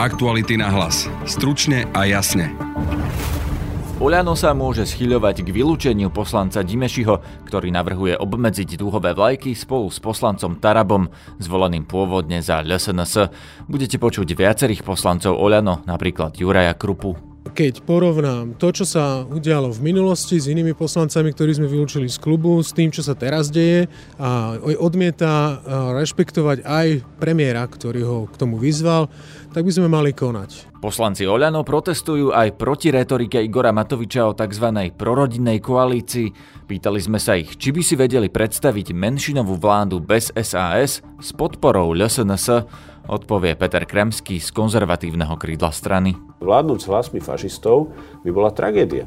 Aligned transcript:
Aktuality 0.00 0.56
na 0.56 0.72
hlas. 0.72 1.12
Stručne 1.28 1.84
a 1.92 2.08
jasne. 2.08 2.56
Oľano 4.00 4.32
sa 4.32 4.56
môže 4.56 4.88
schyľovať 4.88 5.44
k 5.44 5.52
vylúčeniu 5.52 6.08
poslanca 6.08 6.64
Dimešiho, 6.64 7.44
ktorý 7.44 7.68
navrhuje 7.68 8.16
obmedziť 8.16 8.80
dúhové 8.80 9.12
vlajky 9.12 9.52
spolu 9.52 9.92
s 9.92 10.00
poslancom 10.00 10.56
Tarabom, 10.56 11.12
zvoleným 11.36 11.84
pôvodne 11.84 12.40
za 12.40 12.64
LSNS. 12.64 13.28
Budete 13.68 14.00
počuť 14.00 14.24
viacerých 14.24 14.88
poslancov 14.88 15.36
Oľano, 15.36 15.84
napríklad 15.84 16.32
Juraja 16.32 16.72
Krupu, 16.72 17.20
keď 17.40 17.82
porovnám 17.82 18.54
to, 18.60 18.68
čo 18.70 18.84
sa 18.86 19.26
udialo 19.26 19.72
v 19.72 19.80
minulosti 19.80 20.38
s 20.38 20.46
inými 20.46 20.76
poslancami, 20.76 21.34
ktorí 21.34 21.58
sme 21.58 21.66
vylúčili 21.66 22.06
z 22.06 22.20
klubu, 22.20 22.60
s 22.62 22.70
tým, 22.70 22.92
čo 22.94 23.02
sa 23.02 23.18
teraz 23.18 23.50
deje 23.50 23.90
a 24.20 24.60
odmieta 24.78 25.58
rešpektovať 25.98 26.62
aj 26.62 26.86
premiéra, 27.18 27.66
ktorý 27.66 28.00
ho 28.06 28.18
k 28.30 28.38
tomu 28.38 28.60
vyzval, 28.60 29.10
tak 29.50 29.66
by 29.66 29.72
sme 29.72 29.88
mali 29.90 30.14
konať. 30.14 30.69
Poslanci 30.80 31.28
Oľano 31.28 31.60
protestujú 31.60 32.32
aj 32.32 32.56
proti 32.56 32.88
retorike 32.88 33.36
Igora 33.36 33.68
Matoviča 33.68 34.24
o 34.24 34.32
tzv. 34.32 34.96
prorodinnej 34.96 35.60
koalícii. 35.60 36.32
Pýtali 36.64 36.96
sme 36.96 37.20
sa 37.20 37.36
ich, 37.36 37.52
či 37.60 37.68
by 37.68 37.84
si 37.84 38.00
vedeli 38.00 38.32
predstaviť 38.32 38.96
menšinovú 38.96 39.60
vládu 39.60 40.00
bez 40.00 40.32
SAS 40.32 41.04
s 41.04 41.28
podporou 41.36 41.92
LSNS. 41.92 42.64
Odpovie 43.12 43.60
Peter 43.60 43.84
Kremský 43.84 44.40
z 44.40 44.48
konzervatívneho 44.56 45.36
krídla 45.36 45.68
strany. 45.68 46.16
Vládnuť 46.40 46.78
s 46.80 46.88
hlasmi 46.88 47.20
fašistov 47.20 47.92
by 48.24 48.30
bola 48.32 48.48
tragédia. 48.48 49.04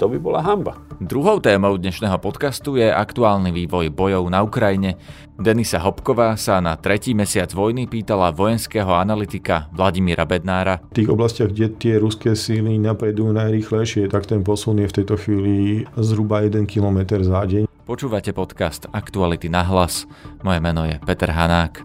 To 0.00 0.08
by 0.08 0.16
bola 0.16 0.40
hamba. 0.40 0.80
Druhou 0.96 1.44
témou 1.44 1.76
dnešného 1.76 2.16
podcastu 2.24 2.80
je 2.80 2.88
aktuálny 2.88 3.52
vývoj 3.52 3.92
bojov 3.92 4.32
na 4.32 4.40
Ukrajine. 4.40 4.96
Denisa 5.36 5.76
Hopková 5.76 6.40
sa 6.40 6.56
na 6.64 6.72
tretí 6.80 7.12
mesiac 7.12 7.52
vojny 7.52 7.84
pýtala 7.84 8.32
vojenského 8.32 8.88
analytika 8.96 9.68
Vladimíra 9.76 10.24
Bednára. 10.24 10.80
V 10.96 11.04
tých 11.04 11.12
oblastiach, 11.12 11.52
kde 11.52 11.76
tie 11.76 11.94
ruské 12.00 12.32
síly 12.32 12.80
napredujú 12.80 13.28
najrýchlejšie, 13.28 14.08
tak 14.08 14.24
ten 14.24 14.40
posun 14.40 14.80
je 14.80 14.88
v 14.88 14.96
tejto 15.04 15.20
chvíli 15.20 15.84
zhruba 16.00 16.48
1 16.48 16.64
km 16.64 17.20
za 17.20 17.44
deň. 17.44 17.68
Počúvate 17.84 18.32
podcast 18.32 18.88
Aktuality 18.96 19.52
na 19.52 19.68
hlas. 19.68 20.08
Moje 20.40 20.64
meno 20.64 20.88
je 20.88 20.96
Peter 21.04 21.28
Hanák. 21.28 21.84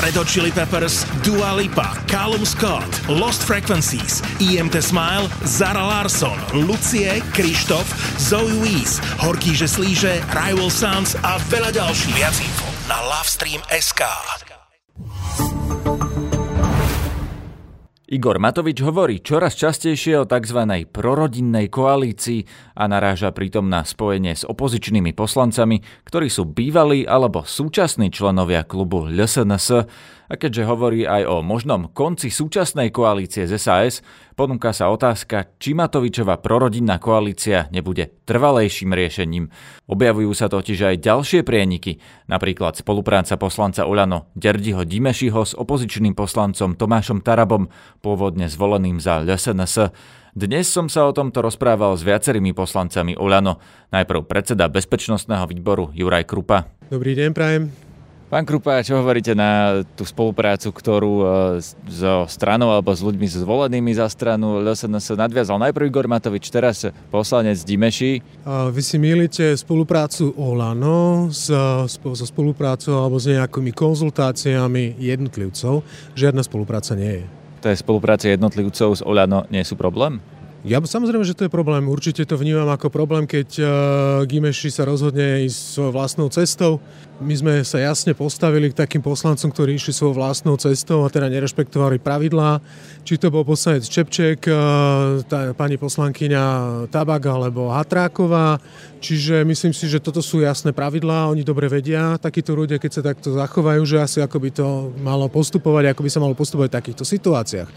Red 0.00 0.16
Hot 0.16 0.26
Chili 0.26 0.50
Peppers, 0.50 1.04
Dua 1.22 1.52
Lipa, 1.52 1.92
Callum 2.08 2.44
Scott, 2.44 2.88
Lost 3.08 3.44
Frequencies, 3.44 4.24
EMT 4.40 4.80
Smile, 4.80 5.28
Zara 5.44 5.84
Larson, 5.84 6.40
Lucie, 6.56 7.20
Krištof, 7.36 7.84
Zoe 8.16 8.56
Wees, 8.64 8.96
Horký 9.20 9.52
že 9.52 9.68
slíže, 9.68 10.24
Rival 10.32 10.72
Sons 10.72 11.20
a 11.20 11.36
veľa 11.52 11.76
ďalších. 11.76 12.16
Viac 12.16 12.36
info 12.40 12.68
na 12.88 12.96
Lovestream.sk. 13.12 14.49
Igor 18.10 18.42
Matovič 18.42 18.82
hovorí 18.82 19.22
čoraz 19.22 19.54
častejšie 19.54 20.18
o 20.18 20.26
tzv. 20.26 20.66
prorodinnej 20.90 21.70
koalícii 21.70 22.42
a 22.74 22.90
naráža 22.90 23.30
pritom 23.30 23.70
na 23.70 23.86
spojenie 23.86 24.34
s 24.34 24.42
opozičnými 24.42 25.14
poslancami, 25.14 25.78
ktorí 26.02 26.26
sú 26.26 26.42
bývalí 26.42 27.06
alebo 27.06 27.46
súčasní 27.46 28.10
členovia 28.10 28.66
klubu 28.66 29.06
LSNS 29.06 29.86
a 30.30 30.38
keďže 30.38 30.62
hovorí 30.62 31.02
aj 31.02 31.26
o 31.26 31.36
možnom 31.42 31.90
konci 31.90 32.30
súčasnej 32.30 32.94
koalície 32.94 33.50
z 33.50 33.58
SAS, 33.58 33.98
ponúka 34.38 34.70
sa 34.70 34.86
otázka, 34.94 35.58
či 35.58 35.74
Matovičová 35.74 36.38
prorodinná 36.38 37.02
koalícia 37.02 37.66
nebude 37.74 38.14
trvalejším 38.30 38.94
riešením. 38.94 39.50
Objavujú 39.90 40.30
sa 40.30 40.46
totiž 40.46 40.94
aj 40.94 40.96
ďalšie 41.02 41.42
prieniky, 41.42 41.98
napríklad 42.30 42.78
spolupráca 42.78 43.34
poslanca 43.34 43.90
Oľano 43.90 44.30
Derdiho 44.38 44.86
Dimešiho 44.86 45.42
s 45.42 45.58
opozičným 45.58 46.14
poslancom 46.14 46.78
Tomášom 46.78 47.26
Tarabom, 47.26 47.66
pôvodne 47.98 48.46
zvoleným 48.46 49.02
za 49.02 49.26
LSNS. 49.26 49.90
Dnes 50.30 50.70
som 50.70 50.86
sa 50.86 51.10
o 51.10 51.12
tomto 51.12 51.42
rozprával 51.42 51.98
s 51.98 52.06
viacerými 52.06 52.54
poslancami 52.54 53.18
Oľano. 53.18 53.58
Najprv 53.90 54.30
predseda 54.30 54.70
bezpečnostného 54.70 55.42
výboru 55.50 55.90
Juraj 55.90 56.22
Krupa. 56.30 56.70
Dobrý 56.86 57.18
deň, 57.18 57.34
prajem. 57.34 57.89
Pán 58.30 58.46
Krupa, 58.46 58.78
čo 58.86 58.94
hovoríte 58.94 59.34
na 59.34 59.82
tú 59.98 60.06
spoluprácu, 60.06 60.70
ktorú 60.70 61.14
e, 61.18 61.26
so 61.90 62.30
stranou 62.30 62.70
alebo 62.70 62.94
s 62.94 63.02
ľuďmi 63.02 63.26
zvolenými 63.26 63.90
za 63.90 64.06
stranu 64.06 64.62
LSNS 64.62 65.18
nadviazal 65.18 65.58
najprv 65.58 65.90
Igor 65.90 66.06
Matovič, 66.06 66.46
teraz 66.46 66.86
poslanec 67.10 67.58
Dimeši? 67.66 68.22
Vy 68.46 68.82
si 68.86 69.02
mýlite 69.02 69.58
spoluprácu 69.58 70.30
Olano 70.38 71.26
so, 71.34 71.90
so 71.90 72.22
spoluprácou 72.22 73.02
alebo 73.02 73.18
s 73.18 73.26
nejakými 73.26 73.74
konzultáciami 73.74 74.94
jednotlivcov. 75.02 75.82
Žiadna 76.14 76.46
spolupráca 76.46 76.94
nie 76.94 77.12
je. 77.18 77.24
To 77.66 77.74
je 77.74 77.82
spolupráca 77.82 78.30
jednotlivcov 78.30 78.94
s 78.94 79.02
Olano 79.02 79.42
nie 79.50 79.66
sú 79.66 79.74
problém? 79.74 80.22
Ja 80.60 80.76
samozrejme, 80.76 81.24
že 81.24 81.32
to 81.32 81.48
je 81.48 81.52
problém. 81.52 81.88
Určite 81.88 82.28
to 82.28 82.36
vnímam 82.36 82.68
ako 82.68 82.92
problém, 82.92 83.24
keď 83.24 83.48
uh, 83.58 83.68
Gimeši 84.28 84.68
sa 84.68 84.84
rozhodne 84.84 85.48
ísť 85.48 85.56
svojou 85.56 85.92
vlastnou 85.96 86.28
cestou. 86.28 86.84
My 87.20 87.36
sme 87.36 87.54
sa 87.64 87.80
jasne 87.80 88.12
postavili 88.12 88.72
k 88.72 88.78
takým 88.80 89.04
poslancom, 89.04 89.48
ktorí 89.52 89.76
išli 89.76 89.92
svojou 89.92 90.16
vlastnou 90.20 90.56
cestou 90.60 91.04
a 91.04 91.12
teda 91.12 91.32
nerešpektovali 91.32 92.02
pravidlá. 92.02 92.64
Či 93.06 93.16
to 93.16 93.32
bol 93.32 93.46
poslanec 93.46 93.86
Čepček, 93.88 94.44
uh, 94.48 95.20
tá, 95.24 95.54
pani 95.54 95.80
poslankyňa 95.80 96.44
Tabak 96.92 97.24
alebo 97.24 97.72
Hatráková. 97.72 98.60
Čiže 99.00 99.48
myslím 99.48 99.72
si, 99.72 99.88
že 99.88 99.96
toto 99.96 100.20
sú 100.20 100.44
jasné 100.44 100.76
pravidlá, 100.76 101.32
oni 101.32 101.40
dobre 101.40 101.72
vedia, 101.72 102.20
takíto 102.20 102.52
ľudia, 102.52 102.76
keď 102.76 102.90
sa 102.92 103.02
takto 103.04 103.32
zachovajú, 103.32 103.80
že 103.88 103.96
asi 103.96 104.18
ako 104.20 104.36
by 104.36 104.50
to 104.52 104.66
malo 105.00 105.24
postupovať, 105.32 105.96
ako 105.96 106.04
by 106.04 106.10
sa 106.12 106.20
malo 106.20 106.36
postupovať 106.36 106.68
v 106.68 106.78
takýchto 106.84 107.04
situáciách. 107.08 107.68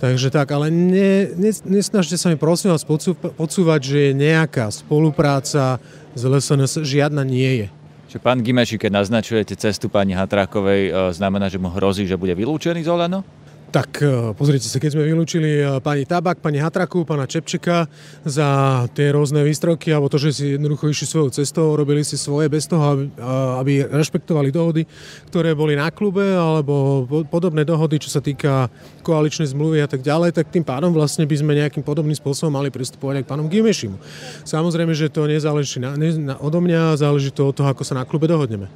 Takže 0.00 0.32
tak, 0.32 0.48
ale 0.56 0.72
ne, 0.72 1.28
ne, 1.36 1.52
nesnažte 1.68 2.04
Snažte 2.04 2.20
sa 2.20 2.28
mi 2.28 2.36
prosím 2.36 2.68
vás 2.68 2.84
podsúvať, 2.84 3.80
že 3.80 3.98
je 4.06 4.12
nejaká 4.12 4.68
spolupráca 4.68 5.80
s 6.12 6.20
LSNS, 6.20 6.84
žiadna 6.84 7.24
nie 7.24 7.64
je. 7.64 7.83
Čiže 8.14 8.22
pán 8.22 8.46
Gimeši, 8.46 8.78
keď 8.78 9.02
naznačujete 9.02 9.58
cestu 9.58 9.90
pani 9.90 10.14
Hatrákovej, 10.14 10.82
e, 10.86 10.90
znamená, 11.10 11.50
že 11.50 11.58
mu 11.58 11.66
hrozí, 11.66 12.06
že 12.06 12.14
bude 12.14 12.30
vylúčený 12.38 12.86
z 12.86 12.94
Olano? 12.94 13.26
Tak 13.74 13.98
e, 13.98 14.30
pozrite 14.38 14.70
sa, 14.70 14.78
keď 14.78 14.94
sme 14.94 15.02
vylúčili 15.02 15.58
e, 15.58 15.82
pani 15.82 16.06
Tabak, 16.06 16.38
pani 16.38 16.62
Hatraku, 16.62 17.02
pána 17.02 17.26
Čepčeka 17.26 17.90
za 18.22 18.46
tie 18.94 19.10
rôzne 19.10 19.42
výstroky 19.42 19.90
alebo 19.90 20.06
to, 20.06 20.14
že 20.14 20.30
si 20.30 20.44
jednoducho 20.54 20.86
išli 20.86 21.10
svojou 21.10 21.34
cestou, 21.34 21.74
robili 21.74 22.06
si 22.06 22.14
svoje 22.14 22.46
bez 22.46 22.70
toho, 22.70 22.94
aby, 22.94 23.10
aby 23.58 23.72
rešpektovali 23.90 24.54
dohody, 24.54 24.86
ktoré 25.26 25.58
boli 25.58 25.74
na 25.74 25.90
klube 25.90 26.22
alebo 26.22 27.02
podobné 27.26 27.66
dohody, 27.66 27.98
čo 27.98 28.14
sa 28.14 28.22
týka 28.22 28.70
koaličnej 29.02 29.50
zmluvy 29.50 29.82
a 29.82 29.90
tak 29.90 30.06
ďalej, 30.06 30.38
tak 30.38 30.54
tým 30.54 30.62
pádom 30.62 30.94
vlastne 30.94 31.26
by 31.26 31.34
sme 31.34 31.58
nejakým 31.58 31.82
podobným 31.82 32.14
spôsobom 32.14 32.54
mali 32.54 32.70
pristupovať 32.70 33.18
aj 33.18 33.24
k 33.26 33.30
pánom 33.34 33.50
Gimešimu. 33.50 33.98
Samozrejme, 34.46 34.94
že 34.94 35.10
to 35.10 35.26
nezáleží 35.26 35.82
na, 35.82 35.98
ne, 35.98 36.14
na, 36.14 36.34
odo 36.38 36.62
mňa, 36.62 36.94
záleží 36.94 37.34
to 37.34 37.50
od 37.50 37.58
toho, 37.58 37.74
ako 37.74 37.82
sa 37.82 37.98
na 37.98 38.06
klube 38.06 38.30
dohodneme. 38.30 38.70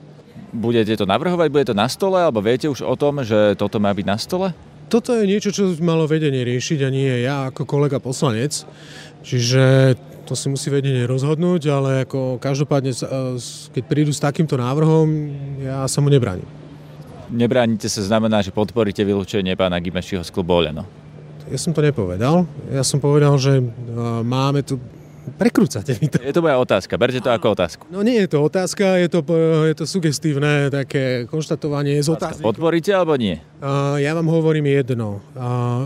Budete 0.50 0.98
to 0.98 1.06
navrhovať, 1.06 1.54
bude 1.54 1.70
to 1.70 1.76
na 1.78 1.86
stole, 1.86 2.18
alebo 2.18 2.42
viete 2.42 2.66
už 2.66 2.82
o 2.82 2.98
tom, 2.98 3.22
že 3.22 3.54
toto 3.54 3.78
má 3.78 3.94
byť 3.94 4.06
na 4.08 4.18
stole? 4.18 4.50
Toto 4.88 5.12
je 5.14 5.28
niečo, 5.28 5.52
čo 5.52 5.76
malo 5.84 6.08
vedenie 6.08 6.42
riešiť 6.42 6.78
a 6.82 6.88
nie 6.88 7.22
ja 7.22 7.52
ako 7.52 7.68
kolega 7.68 8.00
poslanec. 8.00 8.64
Čiže 9.22 9.94
to 10.24 10.36
si 10.36 10.52
musí 10.52 10.68
vedenie 10.68 11.08
rozhodnúť, 11.08 11.62
ale 11.72 11.90
ako 12.04 12.36
každopádne, 12.36 12.92
keď 13.72 13.82
prídu 13.88 14.12
s 14.12 14.20
takýmto 14.20 14.60
návrhom, 14.60 15.06
ja 15.60 15.84
sa 15.88 16.04
mu 16.04 16.12
nebránim. 16.12 16.44
Nebránite 17.28 17.92
sa 17.92 18.00
znamená, 18.00 18.40
že 18.40 18.52
podporíte 18.52 19.04
vylúčenie 19.04 19.52
pána 19.52 19.76
Gimešiho 19.80 20.24
z 20.24 20.32
klubu 20.32 20.64
Oleno? 20.64 20.88
Ja 21.48 21.56
som 21.56 21.72
to 21.72 21.80
nepovedal. 21.80 22.44
Ja 22.68 22.84
som 22.84 23.00
povedal, 23.00 23.36
že 23.40 23.60
máme 24.24 24.64
tu 24.64 24.76
prekrúcate 25.38 25.94
mi 26.02 26.10
to. 26.10 26.18
Je 26.18 26.34
to 26.34 26.42
moja 26.42 26.58
otázka, 26.58 26.98
berte 26.98 27.22
to 27.22 27.30
ako 27.30 27.54
otázku. 27.54 27.86
No 27.88 28.02
nie 28.02 28.18
je 28.26 28.34
to 28.34 28.42
otázka, 28.42 28.98
je 28.98 29.08
to, 29.08 29.22
je 29.70 29.74
to 29.78 29.84
sugestívne 29.86 30.66
také 30.68 31.30
konštatovanie 31.30 32.02
z 32.02 32.10
otázky. 32.10 32.42
Podporíte 32.42 32.90
alebo 32.90 33.14
nie? 33.14 33.38
Ja 34.02 34.18
vám 34.18 34.26
hovorím 34.26 34.66
jedno. 34.66 35.22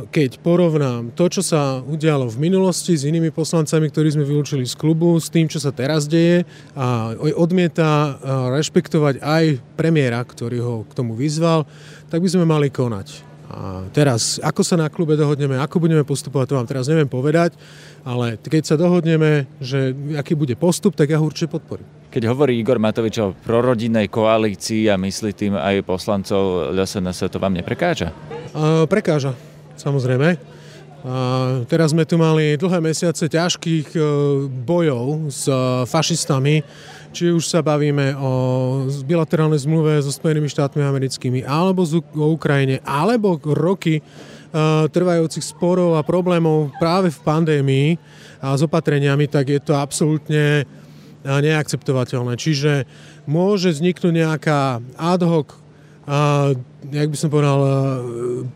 Keď 0.08 0.40
porovnám 0.40 1.12
to, 1.12 1.28
čo 1.28 1.44
sa 1.44 1.84
udialo 1.84 2.32
v 2.32 2.48
minulosti 2.48 2.96
s 2.96 3.04
inými 3.04 3.28
poslancami, 3.28 3.92
ktorí 3.92 4.16
sme 4.16 4.24
vylúčili 4.24 4.64
z 4.64 4.72
klubu, 4.72 5.20
s 5.20 5.28
tým, 5.28 5.46
čo 5.52 5.60
sa 5.60 5.68
teraz 5.68 6.08
deje 6.08 6.48
a 6.72 7.12
odmieta 7.36 8.16
rešpektovať 8.56 9.20
aj 9.20 9.44
premiéra, 9.76 10.24
ktorý 10.24 10.58
ho 10.64 10.74
k 10.88 10.92
tomu 10.96 11.12
vyzval, 11.12 11.68
tak 12.08 12.24
by 12.24 12.28
sme 12.32 12.48
mali 12.48 12.72
konať. 12.72 13.31
A 13.52 13.84
teraz, 13.92 14.40
ako 14.40 14.64
sa 14.64 14.80
na 14.80 14.88
klube 14.88 15.12
dohodneme, 15.12 15.60
ako 15.60 15.76
budeme 15.76 16.00
postupovať, 16.08 16.46
to 16.48 16.56
vám 16.56 16.68
teraz 16.68 16.88
neviem 16.88 17.04
povedať, 17.04 17.52
ale 18.00 18.40
keď 18.40 18.64
sa 18.64 18.80
dohodneme, 18.80 19.44
že 19.60 19.92
aký 20.16 20.32
bude 20.32 20.56
postup, 20.56 20.96
tak 20.96 21.12
ja 21.12 21.20
ho 21.20 21.28
určite 21.28 21.52
podporím. 21.52 21.84
Keď 22.08 22.32
hovorí 22.32 22.56
Igor 22.56 22.80
Matovič 22.80 23.20
o 23.20 23.36
prorodinnej 23.36 24.08
koalícii 24.08 24.88
a 24.88 24.96
myslí 24.96 25.30
tým 25.36 25.52
aj 25.52 25.84
poslancov 25.84 26.72
LSNS, 26.72 27.28
to 27.28 27.36
vám 27.36 27.52
neprekáža? 27.52 28.08
A, 28.56 28.88
prekáža, 28.88 29.36
samozrejme. 29.76 30.40
A 31.02 31.14
teraz 31.66 31.90
sme 31.90 32.06
tu 32.06 32.14
mali 32.14 32.54
dlhé 32.54 32.78
mesiace 32.78 33.26
ťažkých 33.26 33.90
e, 33.90 34.00
bojov 34.48 35.34
s 35.34 35.50
e, 35.50 35.54
fašistami, 35.82 36.62
či 37.12 37.28
už 37.30 37.44
sa 37.44 37.60
bavíme 37.60 38.16
o 38.16 38.30
bilaterálnej 39.04 39.60
zmluve 39.60 40.00
so 40.00 40.08
Spojenými 40.08 40.48
štátmi 40.48 40.80
americkými, 40.80 41.44
alebo 41.44 41.84
o 42.16 42.26
Ukrajine, 42.32 42.80
alebo 42.82 43.36
roky 43.44 44.00
uh, 44.00 44.88
trvajúcich 44.88 45.44
sporov 45.44 46.00
a 46.00 46.02
problémov 46.02 46.72
práve 46.80 47.12
v 47.12 47.20
pandémii 47.20 47.88
a 48.40 48.56
s 48.56 48.64
opatreniami, 48.64 49.28
tak 49.28 49.52
je 49.52 49.60
to 49.60 49.76
absolútne 49.76 50.64
neakceptovateľné. 51.22 52.34
Čiže 52.34 52.82
môže 53.30 53.70
vzniknúť 53.70 54.10
nejaká 54.10 54.82
ad 54.98 55.22
hoc, 55.22 55.54
uh, 56.08 56.50
jak 56.90 57.08
by 57.12 57.16
som 57.20 57.30
povedal, 57.30 57.60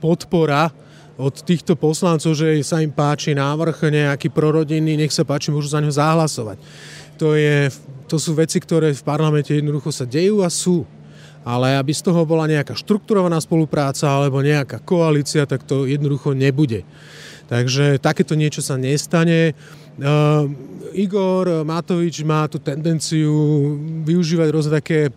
podpora 0.02 0.74
od 1.16 1.32
týchto 1.32 1.80
poslancov, 1.80 2.36
že 2.36 2.60
sa 2.60 2.84
im 2.84 2.92
páči 2.92 3.32
návrh 3.32 3.88
nejaký 3.88 4.28
prorodinný, 4.28 5.00
nech 5.00 5.14
sa 5.14 5.24
páči, 5.24 5.48
môžu 5.48 5.72
za 5.72 5.80
ňo 5.80 5.88
zahlasovať. 5.88 6.60
To, 7.16 7.32
je, 7.32 7.72
to 8.06 8.16
sú 8.16 8.38
veci, 8.38 8.62
ktoré 8.62 8.94
v 8.94 9.06
parlamente 9.06 9.52
jednoducho 9.52 9.90
sa 9.90 10.06
dejú 10.06 10.46
a 10.46 10.50
sú. 10.50 10.86
Ale 11.46 11.78
aby 11.78 11.94
z 11.94 12.02
toho 12.02 12.26
bola 12.26 12.50
nejaká 12.50 12.74
štrukturovaná 12.74 13.38
spolupráca 13.38 14.10
alebo 14.10 14.42
nejaká 14.42 14.82
koalícia, 14.82 15.46
tak 15.46 15.62
to 15.62 15.86
jednoducho 15.86 16.34
nebude. 16.34 16.82
Takže 17.46 18.02
takéto 18.02 18.34
niečo 18.34 18.58
sa 18.58 18.74
nestane. 18.74 19.54
Uh, 19.96 20.50
Igor 20.90 21.62
Matovič 21.62 22.26
má 22.26 22.50
tú 22.50 22.58
tendenciu 22.58 23.30
využívať 24.02 24.48
rôzne 24.50 24.72
také 24.74 25.14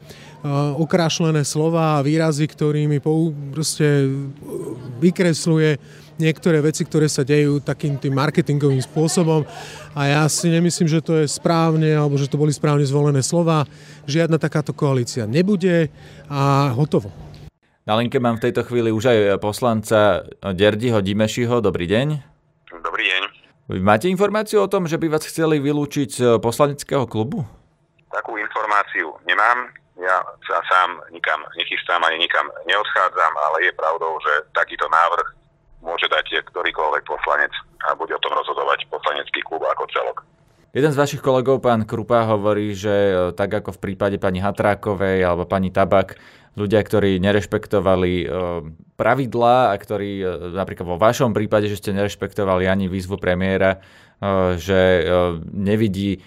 okrášlené 0.80 1.44
slova 1.44 2.00
a 2.00 2.04
výrazy, 2.06 2.48
ktorými 2.48 3.04
pou, 3.04 3.36
proste 3.52 4.08
vykresluje 5.04 5.76
niektoré 6.20 6.60
veci, 6.60 6.84
ktoré 6.84 7.08
sa 7.08 7.24
dejú 7.24 7.64
takým 7.64 7.96
tým 7.96 8.12
marketingovým 8.12 8.84
spôsobom 8.84 9.48
a 9.96 10.02
ja 10.04 10.24
si 10.28 10.52
nemyslím, 10.52 10.92
že 10.92 11.00
to 11.00 11.24
je 11.24 11.32
správne 11.32 11.96
alebo 11.96 12.20
že 12.20 12.28
to 12.28 12.36
boli 12.36 12.52
správne 12.52 12.84
zvolené 12.84 13.24
slova. 13.24 13.64
Žiadna 14.04 14.36
takáto 14.36 14.76
koalícia 14.76 15.24
nebude 15.24 15.88
a 16.28 16.76
hotovo. 16.76 17.12
Na 17.88 17.96
linke 17.98 18.20
mám 18.20 18.38
v 18.38 18.52
tejto 18.52 18.68
chvíli 18.68 18.92
už 18.92 19.10
aj 19.10 19.18
poslanca 19.42 20.28
Derdiho 20.44 21.00
Dimešiho. 21.00 21.64
Dobrý 21.64 21.88
deň. 21.88 22.08
Dobrý 22.84 23.04
deň. 23.08 23.22
Vy 23.70 23.80
máte 23.82 24.12
informáciu 24.12 24.62
o 24.62 24.72
tom, 24.72 24.86
že 24.86 25.00
by 25.00 25.08
vás 25.10 25.26
chceli 25.26 25.58
vylúčiť 25.64 26.10
z 26.10 26.22
poslaneckého 26.38 27.08
klubu? 27.08 27.48
Takú 28.12 28.36
informáciu 28.38 29.16
nemám. 29.26 29.79
Ja 30.00 30.24
sa 30.48 30.64
sám 30.72 31.04
nikam 31.12 31.44
nechystám 31.60 32.00
ani 32.08 32.24
nikam 32.24 32.48
neodchádzam, 32.64 33.34
ale 33.36 33.68
je 33.68 33.72
pravdou, 33.76 34.16
že 34.24 34.48
takýto 34.56 34.88
návrh 34.88 35.28
môže 35.84 36.08
dať 36.08 36.44
ktorýkoľvek 36.52 37.04
poslanec 37.04 37.52
a 37.88 37.96
bude 37.96 38.16
o 38.16 38.24
tom 38.24 38.36
rozhodovať 38.36 38.88
poslanecký 38.88 39.44
klub 39.44 39.64
ako 39.64 39.84
celok. 39.92 40.24
Jeden 40.70 40.94
z 40.94 41.02
vašich 41.02 41.26
kolegov, 41.26 41.66
pán 41.66 41.82
Krupa, 41.82 42.30
hovorí, 42.30 42.78
že 42.78 42.94
e, 42.94 43.14
tak 43.34 43.50
ako 43.50 43.74
v 43.74 43.82
prípade 43.90 44.22
pani 44.22 44.38
Hatrákovej 44.38 45.26
alebo 45.26 45.50
pani 45.50 45.74
Tabak, 45.74 46.22
ľudia, 46.54 46.86
ktorí 46.86 47.18
nerešpektovali 47.18 48.14
e, 48.22 48.26
pravidlá 48.94 49.74
a 49.74 49.76
ktorí 49.82 50.22
e, 50.22 50.26
napríklad 50.54 50.86
vo 50.86 51.02
vašom 51.02 51.34
prípade, 51.34 51.74
že 51.74 51.82
ste 51.82 51.98
nerešpektovali 51.98 52.70
ani 52.70 52.86
výzvu 52.86 53.18
premiéra, 53.18 53.82
že 54.60 55.08
nevidí 55.56 56.20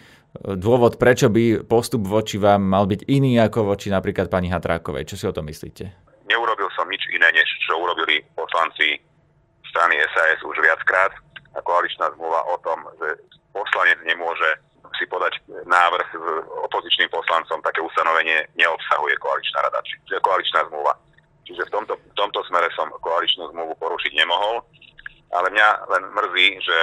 dôvod, 0.42 0.98
prečo 0.98 1.30
by 1.30 1.62
postup 1.62 2.02
voči 2.06 2.36
vám 2.36 2.66
mal 2.66 2.90
byť 2.90 3.06
iný 3.06 3.38
ako 3.38 3.74
voči 3.74 3.88
napríklad 3.88 4.26
pani 4.26 4.50
Hatrákovej. 4.50 5.06
Čo 5.06 5.16
si 5.16 5.24
o 5.30 5.34
tom 5.34 5.46
myslíte? 5.46 5.84
Neurobil 6.26 6.66
som 6.74 6.86
nič 6.90 7.02
iné, 7.14 7.30
než 7.30 7.46
čo 7.62 7.78
urobili 7.78 8.26
poslanci 8.34 8.98
strany 9.70 9.96
SAS 10.12 10.42
už 10.42 10.58
viackrát 10.58 11.14
a 11.54 11.60
koaličná 11.62 12.10
zmluva 12.18 12.42
o 12.50 12.56
tom, 12.60 12.82
že 12.98 13.22
poslanec 13.54 13.98
nemôže 14.02 14.60
si 15.00 15.08
podať 15.08 15.40
návrh 15.64 16.08
s 16.12 16.26
opozičným 16.68 17.08
poslancom, 17.08 17.64
také 17.64 17.80
ustanovenie 17.80 18.44
neobsahuje 18.60 19.16
koaličná 19.16 19.64
rada, 19.64 19.80
čiže 19.88 20.20
koaličná 20.20 20.68
zmluva. 20.68 20.92
Čiže 21.48 21.64
v 21.64 21.72
tomto, 21.72 21.94
v 21.96 22.14
tomto 22.14 22.40
smere 22.46 22.68
som 22.76 22.92
koaličnú 23.00 23.48
zmluvu 23.56 23.72
porušiť 23.80 24.12
nemohol, 24.20 24.60
ale 25.32 25.48
mňa 25.48 25.68
len 25.96 26.02
mrzí, 26.12 26.48
že 26.60 26.78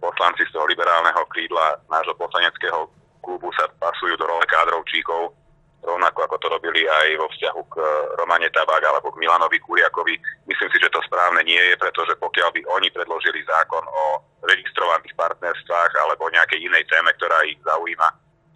poslanci 0.00 0.46
z 0.48 0.52
toho 0.56 0.64
liberálneho 0.66 1.20
krídla 1.28 1.76
nášho 1.92 2.16
poslaneckého 2.16 2.88
klubu 3.20 3.48
sa 3.54 3.68
pasujú 3.78 4.16
do 4.16 4.26
role 4.26 4.44
kádrov 4.48 4.84
číkov, 4.88 5.32
rovnako 5.80 6.28
ako 6.28 6.36
to 6.40 6.46
robili 6.52 6.84
aj 6.84 7.08
vo 7.16 7.26
vzťahu 7.32 7.60
k 7.72 7.74
Romane 8.20 8.48
Tabák 8.52 8.84
alebo 8.84 9.08
k 9.12 9.20
Milanovi 9.20 9.56
Kuriakovi. 9.64 10.14
Myslím 10.44 10.70
si, 10.72 10.78
že 10.80 10.92
to 10.92 11.00
správne 11.08 11.40
nie 11.44 11.60
je, 11.60 11.74
pretože 11.80 12.16
pokiaľ 12.20 12.52
by 12.52 12.60
oni 12.68 12.88
predložili 12.92 13.40
zákon 13.48 13.84
o 13.88 14.04
registrovaných 14.44 15.16
partnerstvách 15.16 15.92
alebo 16.04 16.28
nejakej 16.32 16.60
inej 16.68 16.84
téme, 16.88 17.10
ktorá 17.16 17.40
ich 17.48 17.56
zaujíma, 17.64 18.08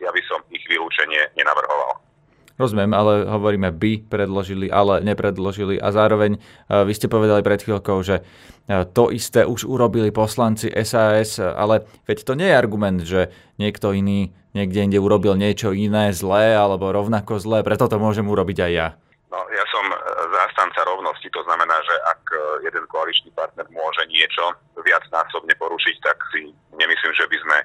ja 0.05 0.11
by 0.12 0.22
som 0.28 0.44
ich 0.52 0.64
vylúčenie 0.69 1.32
nenavrhoval. 1.37 1.96
Rozumiem, 2.55 2.95
ale 2.95 3.27
hovoríme 3.27 3.75
by 3.75 4.06
predložili, 4.06 4.71
ale 4.71 5.03
nepredložili 5.03 5.75
a 5.75 5.91
zároveň 5.91 6.39
e, 6.39 6.87
vy 6.87 6.93
ste 6.95 7.11
povedali 7.11 7.43
pred 7.43 7.59
chvíľkou, 7.59 7.99
že 8.06 8.23
e, 8.23 8.87
to 8.95 9.11
isté 9.11 9.43
už 9.43 9.67
urobili 9.67 10.15
poslanci 10.15 10.71
SAS, 10.87 11.43
ale 11.43 11.83
veď 12.06 12.19
to 12.23 12.39
nie 12.39 12.47
je 12.47 12.55
argument, 12.55 13.03
že 13.03 13.35
niekto 13.59 13.91
iný 13.91 14.31
niekde 14.55 14.87
inde 14.87 15.03
urobil 15.03 15.35
niečo 15.35 15.75
iné 15.75 16.15
zlé 16.15 16.55
alebo 16.55 16.95
rovnako 16.95 17.43
zlé, 17.43 17.67
preto 17.67 17.91
to 17.91 17.99
môžem 17.99 18.23
urobiť 18.23 18.59
aj 18.62 18.71
ja. 18.71 18.89
No, 19.35 19.43
ja 19.50 19.65
som 19.75 19.91
e, 19.91 19.99
zástanca 20.31 20.87
rovnosti, 20.87 21.27
to 21.35 21.43
znamená, 21.50 21.75
že 21.83 21.95
ak 22.07 22.23
jeden 22.71 22.87
koaličný 22.87 23.35
partner 23.35 23.67
môže 23.75 24.07
niečo 24.07 24.55
viacnásobne 24.79 25.59
porušiť, 25.59 25.97
tak 26.07 26.23
si 26.31 26.55
nemyslím, 26.79 27.19
že 27.19 27.27
by 27.27 27.37
sme 27.43 27.57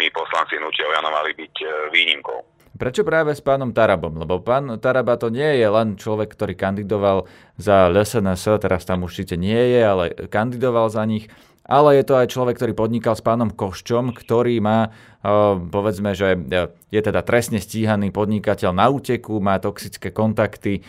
my 0.00 0.08
poslanci 0.16 0.56
Hnutia 0.56 0.88
mali 1.04 1.36
byť 1.36 1.54
výnimkou. 1.92 2.49
Prečo 2.80 3.04
práve 3.04 3.36
s 3.36 3.44
pánom 3.44 3.76
Tarabom? 3.76 4.16
Lebo 4.16 4.40
pán 4.40 4.80
Taraba 4.80 5.20
to 5.20 5.28
nie 5.28 5.60
je 5.60 5.68
len 5.68 6.00
človek, 6.00 6.32
ktorý 6.32 6.56
kandidoval 6.56 7.28
za 7.60 7.92
LSNS, 7.92 8.56
teraz 8.56 8.88
tam 8.88 9.04
síce 9.04 9.36
nie 9.36 9.76
je, 9.76 9.80
ale 9.84 10.04
kandidoval 10.32 10.88
za 10.88 11.04
nich, 11.04 11.28
ale 11.68 12.00
je 12.00 12.08
to 12.08 12.16
aj 12.16 12.32
človek, 12.32 12.56
ktorý 12.56 12.72
podnikal 12.72 13.12
s 13.12 13.20
pánom 13.20 13.52
Koščom, 13.52 14.16
ktorý 14.16 14.64
má, 14.64 14.88
eh, 14.88 15.60
povedzme, 15.60 16.16
že 16.16 16.40
je 16.88 17.00
teda 17.04 17.20
trestne 17.20 17.60
stíhaný 17.60 18.16
podnikateľ 18.16 18.72
na 18.72 18.88
úteku, 18.88 19.44
má 19.44 19.60
toxické 19.60 20.08
kontakty. 20.08 20.80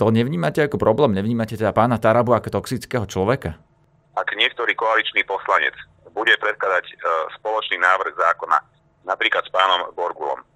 To 0.00 0.08
nevnímate 0.08 0.64
ako 0.64 0.80
problém? 0.80 1.12
Nevnímate 1.12 1.60
teda 1.60 1.76
pána 1.76 2.00
Tarabu 2.00 2.32
ako 2.32 2.48
toxického 2.64 3.04
človeka? 3.04 3.60
Ak 4.16 4.32
niektorý 4.32 4.72
koaličný 4.72 5.20
poslanec 5.28 5.76
bude 6.16 6.32
predkladať 6.40 6.96
eh, 6.96 6.98
spoločný 7.36 7.76
návrh 7.76 8.16
zákona, 8.16 8.56
napríklad 9.04 9.44
s 9.44 9.52
pánom 9.52 9.92
Borgulom, 9.92 10.55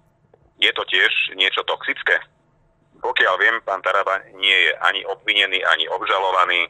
je 0.61 0.71
to 0.71 0.83
tiež 0.85 1.11
niečo 1.33 1.65
toxické? 1.65 2.21
Pokiaľ 3.01 3.35
viem, 3.41 3.57
pán 3.65 3.81
Taraba 3.81 4.21
nie 4.37 4.69
je 4.69 4.71
ani 4.77 5.01
obvinený, 5.09 5.65
ani 5.65 5.89
obžalovaný, 5.89 6.69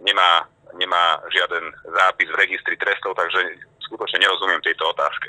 nemá, 0.00 0.48
nemá 0.72 1.20
žiaden 1.28 1.68
zápis 1.84 2.32
v 2.32 2.40
registri 2.40 2.80
trestov, 2.80 3.12
takže 3.12 3.60
skutočne 3.84 4.24
nerozumiem 4.24 4.64
tejto 4.64 4.88
otázke. 4.88 5.28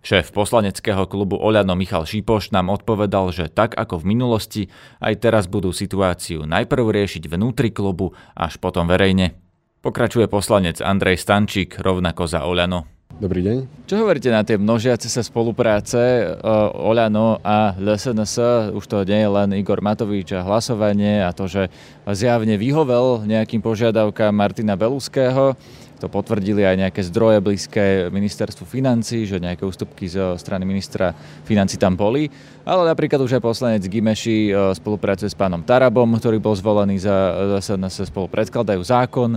Šéf 0.00 0.32
poslaneckého 0.32 1.04
klubu 1.06 1.36
Oľano 1.36 1.76
Michal 1.76 2.08
Šipoš 2.08 2.56
nám 2.56 2.72
odpovedal, 2.72 3.36
že 3.36 3.52
tak 3.52 3.76
ako 3.76 4.00
v 4.00 4.08
minulosti, 4.16 4.62
aj 4.98 5.20
teraz 5.20 5.44
budú 5.44 5.76
situáciu 5.76 6.48
najprv 6.48 6.88
riešiť 6.88 7.28
vnútri 7.28 7.68
klubu, 7.68 8.16
až 8.32 8.56
potom 8.56 8.88
verejne. 8.88 9.36
Pokračuje 9.84 10.24
poslanec 10.26 10.80
Andrej 10.80 11.20
Stančík, 11.20 11.78
rovnako 11.84 12.24
za 12.26 12.48
Oľano. 12.48 12.99
Dobrý 13.20 13.44
deň. 13.44 13.84
Čo 13.84 14.00
hovoríte 14.00 14.32
na 14.32 14.40
tie 14.40 14.56
množiace 14.56 15.04
sa 15.12 15.20
spolupráce 15.20 16.00
uh, 16.24 16.72
Oľano 16.72 17.36
a 17.44 17.76
LSNS? 17.76 18.72
Už 18.72 18.84
to 18.88 19.04
nie 19.04 19.20
je 19.20 19.28
len 19.28 19.52
Igor 19.60 19.84
Matovič 19.84 20.32
a 20.32 20.40
hlasovanie 20.40 21.20
a 21.20 21.28
to, 21.36 21.44
že 21.44 21.68
zjavne 22.08 22.56
vyhovel 22.56 23.28
nejakým 23.28 23.60
požiadavkám 23.60 24.32
Martina 24.32 24.72
Beluského. 24.72 25.52
To 26.00 26.08
potvrdili 26.08 26.64
aj 26.64 26.80
nejaké 26.80 27.04
zdroje 27.12 27.44
blízke 27.44 28.08
ministerstvu 28.08 28.64
financí, 28.64 29.28
že 29.28 29.36
nejaké 29.36 29.68
ústupky 29.68 30.08
zo 30.08 30.40
strany 30.40 30.64
ministra 30.64 31.12
financí 31.44 31.76
tam 31.76 32.00
boli. 32.00 32.32
Ale 32.64 32.88
napríklad 32.88 33.20
už 33.20 33.36
aj 33.36 33.44
poslanec 33.44 33.84
Gimeši 33.84 34.48
spolupracuje 34.80 35.28
s 35.28 35.36
pánom 35.36 35.60
Tarabom, 35.60 36.08
ktorý 36.16 36.40
bol 36.40 36.56
zvolený 36.56 37.04
za 37.04 37.36
SNS, 37.60 38.08
spolu 38.08 38.32
predkladajú 38.32 38.80
zákon. 38.80 39.36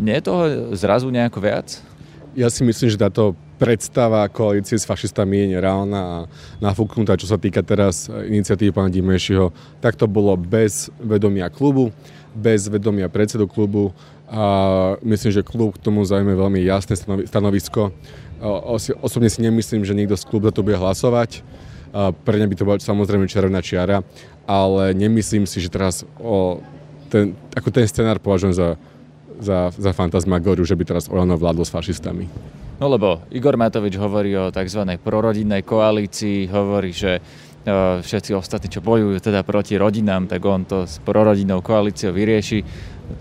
Nie 0.00 0.24
je 0.24 0.24
toho 0.24 0.42
zrazu 0.72 1.12
nejako 1.12 1.36
viac? 1.44 1.91
Ja 2.32 2.48
si 2.48 2.64
myslím, 2.64 2.88
že 2.88 2.96
táto 2.96 3.36
predstava 3.60 4.24
koalície 4.32 4.80
s 4.80 4.88
fašistami 4.88 5.44
je 5.44 5.46
nereálna 5.52 6.00
a 6.00 6.16
nafúknutá, 6.64 7.20
čo 7.20 7.28
sa 7.28 7.36
týka 7.36 7.60
teraz 7.60 8.08
iniciatívy 8.08 8.72
pána 8.72 8.88
Dimešiho. 8.88 9.52
Tak 9.84 10.00
to 10.00 10.08
bolo 10.08 10.32
bez 10.40 10.88
vedomia 10.96 11.52
klubu, 11.52 11.92
bez 12.32 12.72
vedomia 12.72 13.12
predsedu 13.12 13.44
klubu 13.44 13.92
a 14.32 14.44
myslím, 15.04 15.30
že 15.30 15.44
klub 15.44 15.76
k 15.76 15.82
tomu 15.84 16.08
zaujme 16.08 16.32
veľmi 16.32 16.64
jasné 16.64 16.96
stanovisko. 17.28 17.92
Osobne 19.04 19.28
si 19.28 19.44
nemyslím, 19.44 19.84
že 19.84 19.92
niekto 19.92 20.16
z 20.16 20.24
klubu 20.24 20.48
za 20.48 20.56
to 20.56 20.64
bude 20.64 20.80
hlasovať. 20.80 21.44
Pre 21.92 22.34
mňa 22.40 22.48
by 22.48 22.56
to 22.56 22.64
bola 22.64 22.80
samozrejme 22.80 23.28
červená 23.28 23.60
čiara, 23.60 24.00
ale 24.48 24.96
nemyslím 24.96 25.44
si, 25.44 25.60
že 25.60 25.68
teraz 25.68 26.08
o 26.16 26.64
ten, 27.12 27.36
ako 27.52 27.68
ten 27.68 27.84
scenár 27.84 28.16
považujem 28.24 28.56
za 28.56 28.68
za, 29.42 29.74
za 29.74 29.90
fantasmagóriu, 29.90 30.62
že 30.62 30.78
by 30.78 30.84
teraz 30.86 31.10
Olano 31.10 31.34
vládlo 31.34 31.66
s 31.66 31.74
fašistami. 31.74 32.30
No 32.78 32.86
lebo 32.86 33.22
Igor 33.34 33.58
Matovič 33.58 33.98
hovorí 33.98 34.34
o 34.38 34.54
tzv. 34.54 34.86
prorodinnej 35.02 35.66
koalícii, 35.66 36.46
hovorí, 36.50 36.94
že 36.94 37.18
všetci 38.02 38.34
ostatní, 38.34 38.66
čo 38.66 38.82
bojujú 38.82 39.22
teda 39.22 39.46
proti 39.46 39.78
rodinám, 39.78 40.26
tak 40.26 40.42
on 40.42 40.66
to 40.66 40.82
s 40.82 40.98
prorodinnou 40.98 41.62
koalíciou 41.62 42.10
vyrieši. 42.10 42.58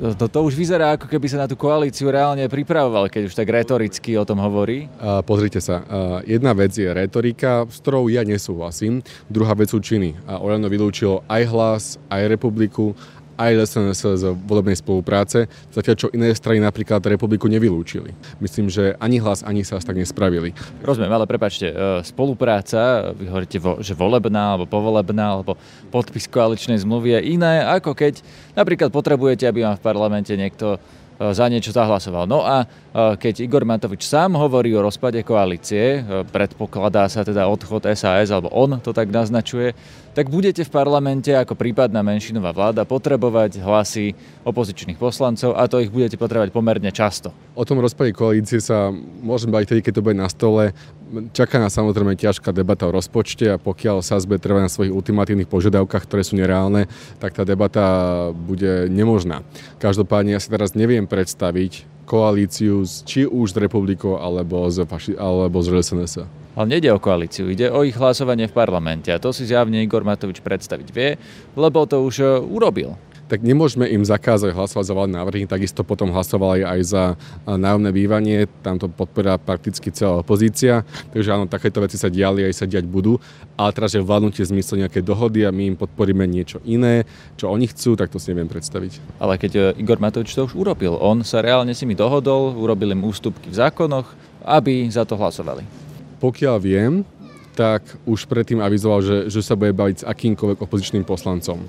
To, 0.01 0.18
to, 0.18 0.25
to 0.32 0.40
už 0.50 0.58
vyzerá, 0.58 0.98
ako 0.98 1.06
keby 1.06 1.28
sa 1.30 1.46
na 1.46 1.48
tú 1.51 1.54
koalíciu 1.60 2.10
reálne 2.10 2.50
pripravoval, 2.50 3.12
keď 3.12 3.28
už 3.28 3.38
tak 3.38 3.54
retoricky 3.54 4.18
o 4.18 4.25
tom 4.25 4.42
hovorí. 4.42 4.90
Uh, 4.98 5.22
pozrite 5.22 5.62
sa, 5.62 5.84
uh, 5.84 6.25
jedna 6.25 6.58
vec 6.58 6.74
je 6.74 6.90
retorika, 6.90 7.70
s 7.70 7.86
ktorou 7.86 8.10
ja 8.10 8.25
nesúhlasím, 8.25 9.06
druhá 9.30 9.54
vec 9.54 9.70
sú 9.70 9.78
činy. 9.78 10.18
A 10.25 10.42
Olano 10.42 10.72
vylúčilo 10.72 11.22
aj 11.30 11.44
hlas, 11.51 11.84
aj 12.10 12.25
republiku, 12.25 12.98
aj 13.41 13.65
SNS 13.65 14.01
z 14.21 14.24
volebnej 14.45 14.77
spolupráce, 14.77 15.50
zatiaľ 15.74 15.95
čo 15.98 16.07
iné 16.13 16.29
strany 16.38 16.62
napríklad 16.62 17.01
republiku 17.01 17.50
nevylúčili. 17.50 18.13
Myslím, 18.38 18.69
že 18.69 18.93
ani 19.01 19.17
hlas, 19.17 19.41
ani 19.41 19.65
sa 19.65 19.81
tak 19.81 19.98
nespravili. 19.98 20.53
Rozumiem, 20.86 21.10
ale 21.10 21.25
prepačte, 21.25 21.67
e, 21.69 21.75
spolupráca, 22.05 23.12
vy 23.17 23.25
hovoríte, 23.27 23.57
že 23.81 23.98
volebná 23.98 24.55
alebo 24.57 24.69
povolebná 24.69 25.41
alebo 25.41 25.57
podpis 25.89 26.29
koaličnej 26.29 26.77
zmluvy 26.81 27.17
je 27.17 27.21
iné, 27.36 27.65
ako 27.65 27.98
keď 27.98 28.21
napríklad 28.53 28.93
potrebujete, 28.93 29.50
aby 29.50 29.65
vám 29.65 29.75
v 29.81 29.86
parlamente 29.86 30.33
niekto 30.38 30.77
za 31.30 31.46
niečo 31.46 31.70
zahlasoval. 31.70 32.25
No 32.25 32.42
a 32.42 32.66
e, 32.66 33.16
keď 33.22 33.46
Igor 33.46 33.62
Matovič 33.62 34.10
sám 34.10 34.34
hovorí 34.34 34.74
o 34.74 34.82
rozpade 34.82 35.22
koalície, 35.22 36.01
e, 36.01 36.25
predpokladá 36.25 37.06
sa 37.06 37.22
teda 37.22 37.46
odchod 37.46 37.86
SAS, 37.94 38.34
alebo 38.34 38.50
on 38.50 38.82
to 38.82 38.90
tak 38.90 39.13
naznačuje, 39.13 39.78
tak 40.12 40.28
budete 40.28 40.66
v 40.66 40.74
parlamente 40.74 41.32
ako 41.32 41.54
prípadná 41.54 42.01
menšinová 42.01 42.51
vláda 42.51 42.84
potrebovať 42.84 43.62
hlasy 43.62 44.18
opozičných 44.44 44.98
poslancov 44.98 45.56
a 45.56 45.70
to 45.70 45.80
ich 45.80 45.94
budete 45.94 46.18
potrebovať 46.18 46.50
pomerne 46.50 46.90
často. 46.90 47.32
O 47.54 47.63
tom 47.63 47.80
rozpade 47.80 48.12
koalície 48.18 48.60
sa 48.60 48.90
môžem 49.22 49.54
baviť 49.54 49.68
tedy, 49.78 49.82
keď 49.86 49.94
to 50.01 50.04
bude 50.04 50.18
na 50.18 50.28
stole. 50.28 50.74
Čaká 51.12 51.60
nás 51.60 51.75
samozrejme 51.75 52.15
ťažká 52.15 52.56
debata 52.56 52.88
o 52.88 52.96
rozpočte 52.96 53.44
a 53.51 53.60
pokiaľ 53.60 54.00
SASB 54.00 54.39
trvá 54.39 54.63
na 54.63 54.72
svojich 54.72 54.96
ultimatívnych 54.96 55.51
požiadavkách, 55.51 56.08
ktoré 56.08 56.24
sú 56.24 56.39
nereálne, 56.39 56.88
tak 57.20 57.36
tá 57.36 57.44
debata 57.44 57.84
bude 58.32 58.88
nemožná. 58.88 59.44
Každopádne 59.84 60.36
ja 60.36 60.39
si 60.39 60.48
teraz 60.48 60.72
neviem 60.72 61.03
predstaviť 61.03 61.84
koalíciu 62.08 62.88
či 63.03 63.27
už 63.27 63.51
s 63.51 63.60
republikou 63.60 64.15
alebo 64.20 64.68
z, 64.72 64.88
alebo 65.20 65.58
z 65.60 65.68
RSNS. 65.75 66.15
Ale 66.56 66.68
nejde 66.68 66.91
o 66.91 67.00
koalíciu, 67.00 67.48
ide 67.48 67.72
o 67.72 67.84
ich 67.84 67.96
hlasovanie 67.96 68.48
v 68.48 68.56
parlamente 68.56 69.12
a 69.12 69.20
to 69.20 69.32
si 69.32 69.48
zjavne 69.48 69.84
Igor 69.84 70.03
Matovič 70.03 70.44
predstaviť 70.44 70.88
vie, 70.91 71.15
lebo 71.56 71.88
to 71.88 72.03
už 72.03 72.15
e, 72.20 72.27
urobil 72.44 73.00
tak 73.32 73.48
nemôžeme 73.48 73.88
im 73.88 74.04
zakázať 74.04 74.52
hlasovať 74.52 74.92
za 74.92 74.92
vládne 74.92 75.16
návrhy, 75.16 75.48
takisto 75.48 75.88
potom 75.88 76.12
hlasovali 76.12 76.68
aj 76.68 76.80
za 76.84 77.04
nájomné 77.48 77.96
bývanie, 77.96 78.44
tam 78.60 78.76
to 78.76 78.92
podporila 78.92 79.40
prakticky 79.40 79.88
celá 79.88 80.20
opozícia, 80.20 80.84
takže 81.16 81.32
áno, 81.32 81.48
takéto 81.48 81.80
veci 81.80 81.96
sa 81.96 82.12
diali 82.12 82.44
aj 82.44 82.60
sa 82.60 82.66
diať 82.68 82.84
budú, 82.92 83.16
ale 83.56 83.72
teraz, 83.72 83.96
že 83.96 84.04
vládnutie 84.04 84.44
zmysle 84.44 84.84
nejaké 84.84 85.00
dohody 85.00 85.48
a 85.48 85.56
my 85.56 85.72
im 85.72 85.78
podporíme 85.80 86.28
niečo 86.28 86.60
iné, 86.68 87.08
čo 87.40 87.48
oni 87.48 87.72
chcú, 87.72 87.96
tak 87.96 88.12
to 88.12 88.20
si 88.20 88.36
neviem 88.36 88.52
predstaviť. 88.52 89.00
Ale 89.24 89.40
keď 89.40 89.52
e, 89.56 89.62
Igor 89.80 90.04
Matovič 90.04 90.36
to 90.36 90.52
už 90.52 90.60
urobil, 90.60 91.00
on 91.00 91.24
sa 91.24 91.40
reálne 91.40 91.72
s 91.72 91.80
nimi 91.88 91.96
dohodol, 91.96 92.52
urobil 92.60 92.92
im 92.92 93.08
ústupky 93.08 93.48
v 93.48 93.56
zákonoch, 93.56 94.12
aby 94.44 94.92
za 94.92 95.08
to 95.08 95.16
hlasovali. 95.16 95.64
Pokiaľ 96.20 96.58
viem, 96.60 97.08
tak 97.56 97.96
už 98.04 98.28
predtým 98.28 98.60
avizoval, 98.60 99.00
že, 99.00 99.18
že 99.32 99.40
sa 99.40 99.56
bude 99.56 99.72
baviť 99.72 100.04
s 100.04 100.08
akýmkoľvek 100.08 100.60
opozičným 100.60 101.08
poslancom 101.08 101.64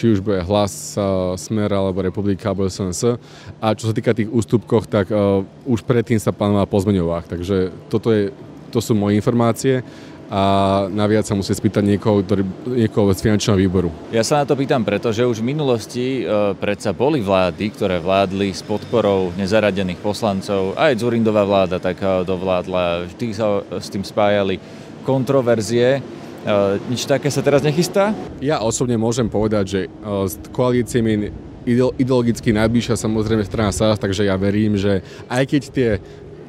či 0.00 0.16
už 0.16 0.24
bude 0.24 0.40
hlas 0.48 0.96
Smer 1.36 1.68
alebo 1.68 2.00
Republika 2.00 2.48
alebo 2.48 2.64
SNS. 2.64 3.20
A 3.60 3.76
čo 3.76 3.92
sa 3.92 3.92
týka 3.92 4.16
tých 4.16 4.32
ústupkoch, 4.32 4.88
tak 4.88 5.12
uh, 5.12 5.44
už 5.68 5.84
predtým 5.84 6.16
sa 6.16 6.32
plánoval 6.32 6.64
pozmeňovák. 6.64 7.28
Takže 7.28 7.68
toto 7.92 8.08
je, 8.08 8.32
to 8.72 8.80
sú 8.80 8.96
moje 8.96 9.20
informácie 9.20 9.84
a 10.30 10.42
naviac 10.86 11.26
sa 11.26 11.34
musí 11.34 11.50
spýtať 11.50 11.82
niekoho, 11.82 12.22
ktorý, 12.22 12.46
niekoho 12.70 13.10
z 13.10 13.18
finančného 13.18 13.58
výboru. 13.58 13.90
Ja 14.14 14.22
sa 14.22 14.40
na 14.40 14.46
to 14.46 14.54
pýtam, 14.54 14.86
pretože 14.86 15.26
už 15.26 15.42
v 15.42 15.50
minulosti 15.50 16.22
e, 16.22 16.54
predsa 16.54 16.94
boli 16.94 17.18
vlády, 17.18 17.74
ktoré 17.74 17.98
vládli 17.98 18.54
s 18.54 18.62
podporou 18.62 19.34
nezaradených 19.34 19.98
poslancov. 19.98 20.78
Aj 20.78 20.94
Zurindová 20.94 21.42
vláda 21.42 21.82
tak 21.82 21.98
dovládla, 22.22 23.10
vždy 23.10 23.26
sa 23.34 23.66
s 23.74 23.90
tým 23.90 24.06
spájali 24.06 24.62
kontroverzie. 25.02 25.98
Uh, 26.40 26.80
nič 26.88 27.04
také 27.04 27.28
sa 27.28 27.44
teraz 27.44 27.60
nechystá? 27.60 28.16
Ja 28.40 28.64
osobne 28.64 28.96
môžem 28.96 29.28
povedať, 29.28 29.64
že 29.68 29.80
uh, 30.00 30.24
s 30.24 30.40
koalíciami 30.56 31.28
ideologicky 32.00 32.56
najbližšia 32.56 32.96
samozrejme 32.96 33.44
strana 33.44 33.68
SAS, 33.68 34.00
takže 34.00 34.24
ja 34.24 34.40
verím, 34.40 34.80
že 34.80 35.04
aj 35.28 35.44
keď 35.44 35.62
tie 35.68 35.90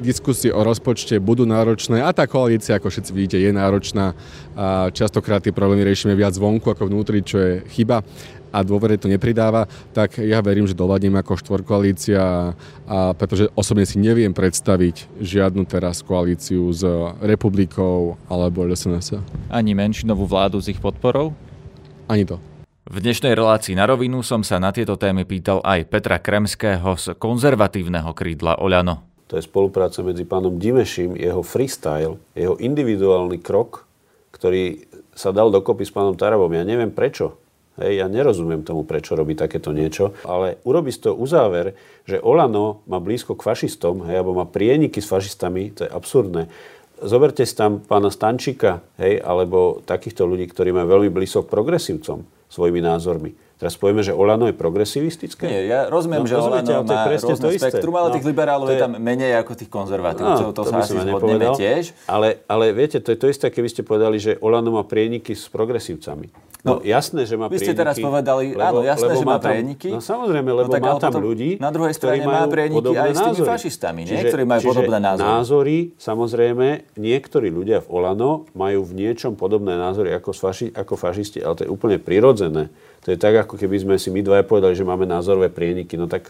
diskusie 0.02 0.50
o 0.50 0.64
rozpočte 0.66 1.22
budú 1.22 1.46
náročné 1.46 2.02
a 2.02 2.10
tá 2.10 2.26
koalícia, 2.26 2.80
ako 2.80 2.90
všetci 2.90 3.12
vidíte, 3.14 3.38
je 3.38 3.52
náročná 3.54 4.18
a 4.58 4.90
častokrát 4.90 5.46
tie 5.46 5.54
problémy 5.54 5.86
riešime 5.86 6.18
viac 6.18 6.34
vonku 6.40 6.74
ako 6.74 6.90
vnútri, 6.90 7.22
čo 7.22 7.38
je 7.38 7.54
chyba 7.70 8.02
a 8.52 8.62
dôvere 8.62 9.00
to 9.00 9.08
nepridáva, 9.08 9.66
tak 9.96 10.20
ja 10.20 10.44
verím, 10.44 10.68
že 10.68 10.78
doladím 10.78 11.16
ako 11.18 11.40
štvorkoalícia, 11.40 12.22
a, 12.22 13.16
pretože 13.16 13.48
osobne 13.56 13.88
si 13.88 13.98
neviem 13.98 14.36
predstaviť 14.36 15.24
žiadnu 15.24 15.64
teraz 15.66 16.04
koalíciu 16.04 16.70
s 16.76 16.84
republikou 17.24 18.20
alebo 18.28 18.68
SNS. 18.68 19.24
Ani 19.48 19.72
menšinovú 19.72 20.28
vládu 20.28 20.60
s 20.60 20.70
ich 20.70 20.78
podporou? 20.78 21.32
Ani 22.12 22.28
to. 22.28 22.38
V 22.92 23.00
dnešnej 23.00 23.32
relácii 23.32 23.72
na 23.72 23.88
rovinu 23.88 24.20
som 24.20 24.44
sa 24.44 24.60
na 24.60 24.76
tieto 24.76 25.00
témy 25.00 25.24
pýtal 25.24 25.64
aj 25.64 25.88
Petra 25.88 26.20
Kremského 26.20 27.00
z 27.00 27.16
konzervatívneho 27.16 28.12
krídla 28.12 28.60
Oľano. 28.60 29.08
To 29.32 29.40
je 29.40 29.48
spolupráca 29.48 30.04
medzi 30.04 30.28
pánom 30.28 30.60
Dimešim, 30.60 31.16
jeho 31.16 31.40
freestyle, 31.40 32.20
jeho 32.36 32.60
individuálny 32.60 33.40
krok, 33.40 33.88
ktorý 34.36 34.92
sa 35.16 35.32
dal 35.32 35.48
dokopy 35.56 35.88
s 35.88 35.96
pánom 35.96 36.20
Tarabom. 36.20 36.52
Ja 36.52 36.68
neviem 36.68 36.92
prečo. 36.92 37.40
Hej, 37.82 38.06
ja 38.06 38.06
nerozumiem 38.06 38.62
tomu, 38.62 38.86
prečo 38.86 39.18
robí 39.18 39.34
takéto 39.34 39.74
niečo, 39.74 40.14
ale 40.22 40.62
urobí 40.62 40.94
z 40.94 41.10
toho 41.10 41.18
uzáver, 41.18 41.74
že 42.06 42.22
Olano 42.22 42.86
má 42.86 43.02
blízko 43.02 43.34
k 43.34 43.42
fašistom, 43.42 44.06
hej, 44.06 44.22
alebo 44.22 44.38
má 44.38 44.46
prieniky 44.46 45.02
s 45.02 45.10
fašistami, 45.10 45.74
to 45.74 45.86
je 45.86 45.90
absurdné. 45.90 46.46
Zoberte 47.02 47.42
si 47.42 47.58
tam 47.58 47.82
pána 47.82 48.14
Stančika, 48.14 48.86
hej, 49.02 49.18
alebo 49.26 49.82
takýchto 49.82 50.30
ľudí, 50.30 50.46
ktorí 50.46 50.70
majú 50.70 51.02
veľmi 51.02 51.10
blízko 51.10 51.50
k 51.50 51.50
progresívcom 51.50 52.22
svojimi 52.46 52.86
názormi. 52.86 53.34
Teraz 53.62 53.78
povieme, 53.78 54.02
že 54.02 54.10
Olano 54.10 54.50
je 54.50 54.58
progresivistické? 54.58 55.46
Nie, 55.46 55.70
ja 55.70 55.80
rozumiem, 55.86 56.26
no, 56.26 56.30
že 56.30 56.34
Olano 56.34 56.82
má 56.82 57.06
rôzne 57.14 57.62
spektrum, 57.62 57.94
ale 57.94 58.10
no, 58.10 58.16
tých 58.18 58.26
liberálov 58.26 58.66
je, 58.74 58.74
je 58.74 58.82
tam 58.82 58.98
menej 58.98 59.38
ako 59.38 59.54
tých 59.54 59.70
konzervatívcov. 59.70 60.50
No, 60.50 60.54
to, 60.58 60.66
to 60.66 60.74
sa 60.74 60.82
asi 60.82 60.98
zhodneme 60.98 61.46
tiež. 61.54 61.94
Ale, 62.10 62.42
ale 62.50 62.74
viete, 62.74 62.98
to 62.98 63.14
je 63.14 63.22
to 63.22 63.30
isté, 63.30 63.54
keby 63.54 63.70
ste 63.70 63.86
povedali, 63.86 64.18
že 64.18 64.42
Olano 64.42 64.74
má 64.74 64.82
prieniky 64.82 65.38
s 65.38 65.46
progresívcami. 65.46 66.34
No, 66.62 66.78
no 66.78 66.86
jasné, 66.86 67.26
že 67.26 67.34
má 67.34 67.50
Vy 67.50 67.58
ste 67.58 67.74
teraz 67.74 67.98
povedali, 67.98 68.54
lebo, 68.54 68.62
áno, 68.62 68.80
jasné, 68.86 69.10
lebo 69.10 69.22
že 69.22 69.26
má 69.26 69.38
prieniky. 69.42 69.90
No 69.90 69.98
samozrejme, 69.98 70.50
lebo 70.54 70.70
no, 70.70 70.76
tak, 70.78 70.82
má 70.86 70.94
tam 71.02 71.18
ľudí, 71.18 71.58
Na 71.58 71.74
druhej 71.74 71.94
strane 71.98 72.22
má 72.22 72.46
prieniky 72.46 72.94
aj 72.94 73.12
s 73.18 73.20
tými 73.20 73.42
fašistami, 73.42 74.02
nie? 74.06 74.22
ktorí 74.22 74.44
majú 74.46 74.62
čiže 74.62 74.70
podobné 74.70 74.98
názory. 75.02 75.26
názory, 75.26 75.78
samozrejme, 75.98 76.68
niektorí 77.02 77.50
ľudia 77.50 77.82
v 77.82 77.88
Olano 77.90 78.46
majú 78.54 78.86
v 78.86 78.92
niečom 78.94 79.34
podobné 79.34 79.74
názory 79.74 80.14
ako, 80.14 80.38
faši, 80.38 80.70
ako 80.70 80.94
fašisti, 80.94 81.42
ale 81.42 81.54
to 81.58 81.64
je 81.66 81.70
úplne 81.74 81.98
prirodzené. 81.98 82.70
To 83.02 83.10
je 83.10 83.18
tak, 83.18 83.34
ako 83.34 83.58
keby 83.58 83.82
sme 83.82 83.96
si 83.98 84.14
my 84.14 84.22
dvaja 84.22 84.46
povedali, 84.46 84.78
že 84.78 84.86
máme 84.86 85.10
názorové 85.10 85.50
prieniky. 85.50 85.98
No 85.98 86.06
tak 86.06 86.30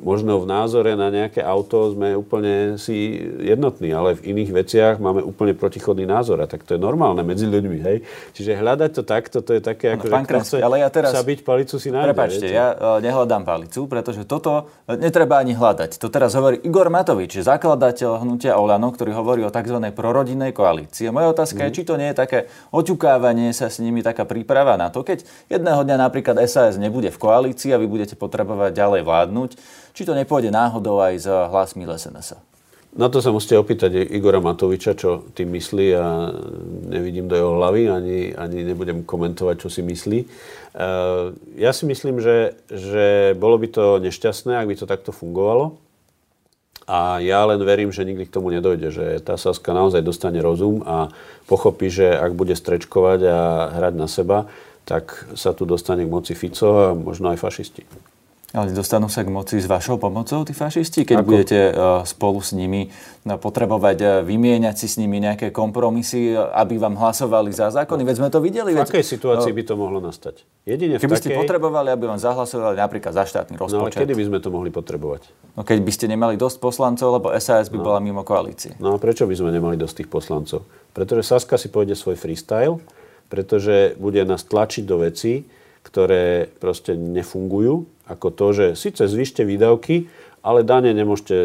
možno 0.00 0.40
v 0.40 0.46
názore 0.48 0.96
na 0.96 1.12
nejaké 1.12 1.44
auto 1.44 1.92
sme 1.92 2.16
úplne 2.16 2.80
si 2.80 3.20
jednotní, 3.44 3.92
ale 3.92 4.16
v 4.16 4.32
iných 4.32 4.50
veciach 4.64 4.94
máme 4.96 5.20
úplne 5.20 5.52
protichodný 5.52 6.08
názor. 6.08 6.40
A 6.40 6.48
tak 6.48 6.64
to 6.64 6.76
je 6.76 6.80
normálne 6.80 7.20
medzi 7.20 7.44
ľuďmi. 7.44 7.78
Hej? 7.84 7.96
Čiže 8.32 8.56
hľadať 8.56 8.90
to 8.96 9.02
takto, 9.04 9.38
to 9.44 9.52
je 9.56 9.60
také, 9.60 9.94
ako 10.00 10.08
že 10.08 10.14
Kremsky, 10.24 10.62
ale 10.64 10.80
ja 10.80 10.88
teraz, 10.88 11.12
sa 11.12 11.20
byť 11.20 11.40
palicu 11.44 11.76
si 11.76 11.92
nájde. 11.92 12.16
Prepačte, 12.16 12.46
viete? 12.48 12.56
ja 12.56 12.72
uh, 12.72 12.98
nehľadám 13.04 13.44
palicu, 13.44 13.84
pretože 13.84 14.24
toto 14.24 14.72
e, 14.88 14.96
netreba 14.96 15.36
ani 15.36 15.52
hľadať. 15.52 16.00
To 16.00 16.08
teraz 16.08 16.32
hovorí 16.32 16.64
Igor 16.64 16.88
Matovič, 16.88 17.44
zakladateľ 17.44 18.24
hnutia 18.24 18.56
Olano, 18.56 18.88
ktorý 18.88 19.12
hovorí 19.12 19.44
o 19.44 19.52
tzv. 19.52 19.78
prorodinnej 19.92 20.56
koalícii. 20.56 21.12
Moja 21.12 21.28
otázka 21.28 21.60
mm. 21.60 21.64
je, 21.68 21.70
mhm. 21.70 21.76
či 21.76 21.82
to 21.84 21.94
nie 22.00 22.08
je 22.08 22.16
také 22.16 22.38
oťukávanie 22.72 23.52
sa 23.52 23.68
s 23.68 23.84
nimi, 23.84 24.00
taká 24.00 24.24
príprava 24.24 24.80
na 24.80 24.88
to, 24.88 25.04
keď 25.04 25.28
jedného 25.52 25.84
dňa 25.84 25.96
napríklad 26.08 26.40
SAS 26.48 26.80
nebude 26.80 27.12
v 27.12 27.20
koalícii 27.20 27.76
a 27.76 27.80
vy 27.80 27.84
budete 27.84 28.16
potrebovať 28.16 28.72
ďalej 28.72 29.02
vládnuť, 29.04 29.50
či 29.94 30.02
to 30.02 30.12
nepôjde 30.12 30.50
náhodou 30.50 30.98
aj 30.98 31.14
s 31.22 31.26
hlasmi 31.30 31.86
SNS. 31.86 32.36
Na 32.94 33.10
to 33.10 33.18
sa 33.18 33.34
musíte 33.34 33.58
opýtať 33.58 34.06
Igora 34.06 34.38
Matoviča, 34.38 34.94
čo 34.94 35.26
tým 35.34 35.50
myslí 35.58 35.86
a 35.98 36.30
nevidím 36.86 37.26
do 37.26 37.34
jeho 37.34 37.58
hlavy, 37.58 37.90
ani, 37.90 38.18
ani 38.38 38.62
nebudem 38.62 39.02
komentovať, 39.02 39.66
čo 39.66 39.68
si 39.70 39.82
myslí. 39.82 40.18
E, 40.22 40.26
ja 41.58 41.74
si 41.74 41.90
myslím, 41.90 42.22
že, 42.22 42.54
že 42.70 43.34
bolo 43.34 43.58
by 43.58 43.66
to 43.66 43.84
nešťastné, 43.98 44.54
ak 44.54 44.70
by 44.70 44.74
to 44.78 44.86
takto 44.86 45.10
fungovalo. 45.10 45.74
A 46.86 47.18
ja 47.18 47.42
len 47.50 47.58
verím, 47.66 47.90
že 47.90 48.06
nikdy 48.06 48.30
k 48.30 48.34
tomu 48.34 48.54
nedojde, 48.54 48.94
že 48.94 49.06
tá 49.26 49.34
Saska 49.34 49.74
naozaj 49.74 50.04
dostane 50.04 50.38
rozum 50.38 50.86
a 50.86 51.10
pochopí, 51.50 51.90
že 51.90 52.14
ak 52.14 52.38
bude 52.38 52.54
strečkovať 52.54 53.20
a 53.26 53.38
hrať 53.74 53.94
na 53.98 54.06
seba, 54.06 54.46
tak 54.86 55.34
sa 55.34 55.50
tu 55.50 55.66
dostane 55.66 56.06
k 56.06 56.14
moci 56.14 56.38
Fico 56.38 56.70
a 56.78 56.94
možno 56.94 57.34
aj 57.34 57.42
fašisti. 57.42 58.13
Ale 58.54 58.70
dostanú 58.70 59.10
sa 59.10 59.26
k 59.26 59.34
moci 59.34 59.58
s 59.58 59.66
vašou 59.66 59.98
pomocou 59.98 60.46
tí 60.46 60.54
fašisti, 60.54 61.02
keď 61.02 61.16
Ako? 61.20 61.26
budete 61.26 61.58
uh, 61.74 62.06
spolu 62.06 62.38
s 62.38 62.54
nimi 62.54 62.86
no, 63.26 63.34
potrebovať 63.34 63.98
uh, 63.98 64.10
vymieňať 64.22 64.78
si 64.78 64.86
s 64.86 64.94
nimi 64.94 65.18
nejaké 65.18 65.50
kompromisy, 65.50 66.38
aby 66.38 66.78
vám 66.78 66.94
hlasovali 66.94 67.50
za 67.50 67.74
zákony? 67.74 68.06
Veď 68.06 68.16
sme 68.22 68.30
to 68.30 68.38
videli. 68.38 68.70
V 68.70 68.86
akej 68.86 69.02
situácii 69.02 69.50
no, 69.50 69.58
by 69.58 69.62
to 69.66 69.74
mohlo 69.74 69.98
nastať? 69.98 70.46
Jedine 70.70 71.02
Keby 71.02 71.18
ste 71.18 71.34
takej... 71.34 71.40
potrebovali, 71.42 71.90
aby 71.90 72.06
vám 72.06 72.22
zahlasovali 72.22 72.78
napríklad 72.78 73.10
za 73.10 73.26
štátny 73.26 73.58
No 73.58 73.66
ale 73.66 73.90
rozpočet. 73.90 74.06
kedy 74.06 74.12
by 74.14 74.24
sme 74.30 74.38
to 74.38 74.48
mohli 74.54 74.70
potrebovať? 74.70 75.22
No, 75.58 75.66
keď 75.66 75.78
by 75.82 75.90
ste 75.90 76.06
nemali 76.06 76.38
dosť 76.38 76.62
poslancov, 76.62 77.10
lebo 77.10 77.34
SAS 77.42 77.66
by 77.74 77.78
bola 77.82 77.98
mimo 77.98 78.22
koalície. 78.22 78.78
No 78.78 78.94
a 78.94 79.02
prečo 79.02 79.26
by 79.26 79.34
sme 79.34 79.50
nemali 79.50 79.74
dosť 79.74 80.06
tých 80.06 80.10
poslancov? 80.14 80.62
Pretože 80.94 81.26
Saska 81.26 81.58
si 81.58 81.66
pôjde 81.66 81.98
svoj 81.98 82.14
freestyle, 82.14 82.78
pretože 83.26 83.98
bude 83.98 84.22
nás 84.22 84.46
tlačiť 84.46 84.86
do 84.86 85.02
vecí, 85.02 85.42
ktoré 85.84 86.48
proste 86.58 86.96
nefungujú, 86.96 87.84
ako 88.08 88.28
to, 88.32 88.46
že 88.52 88.66
síce 88.74 89.04
zvyšte 89.04 89.44
výdavky, 89.44 90.08
ale 90.44 90.60
dane 90.60 90.92
nemôžete 90.92 91.36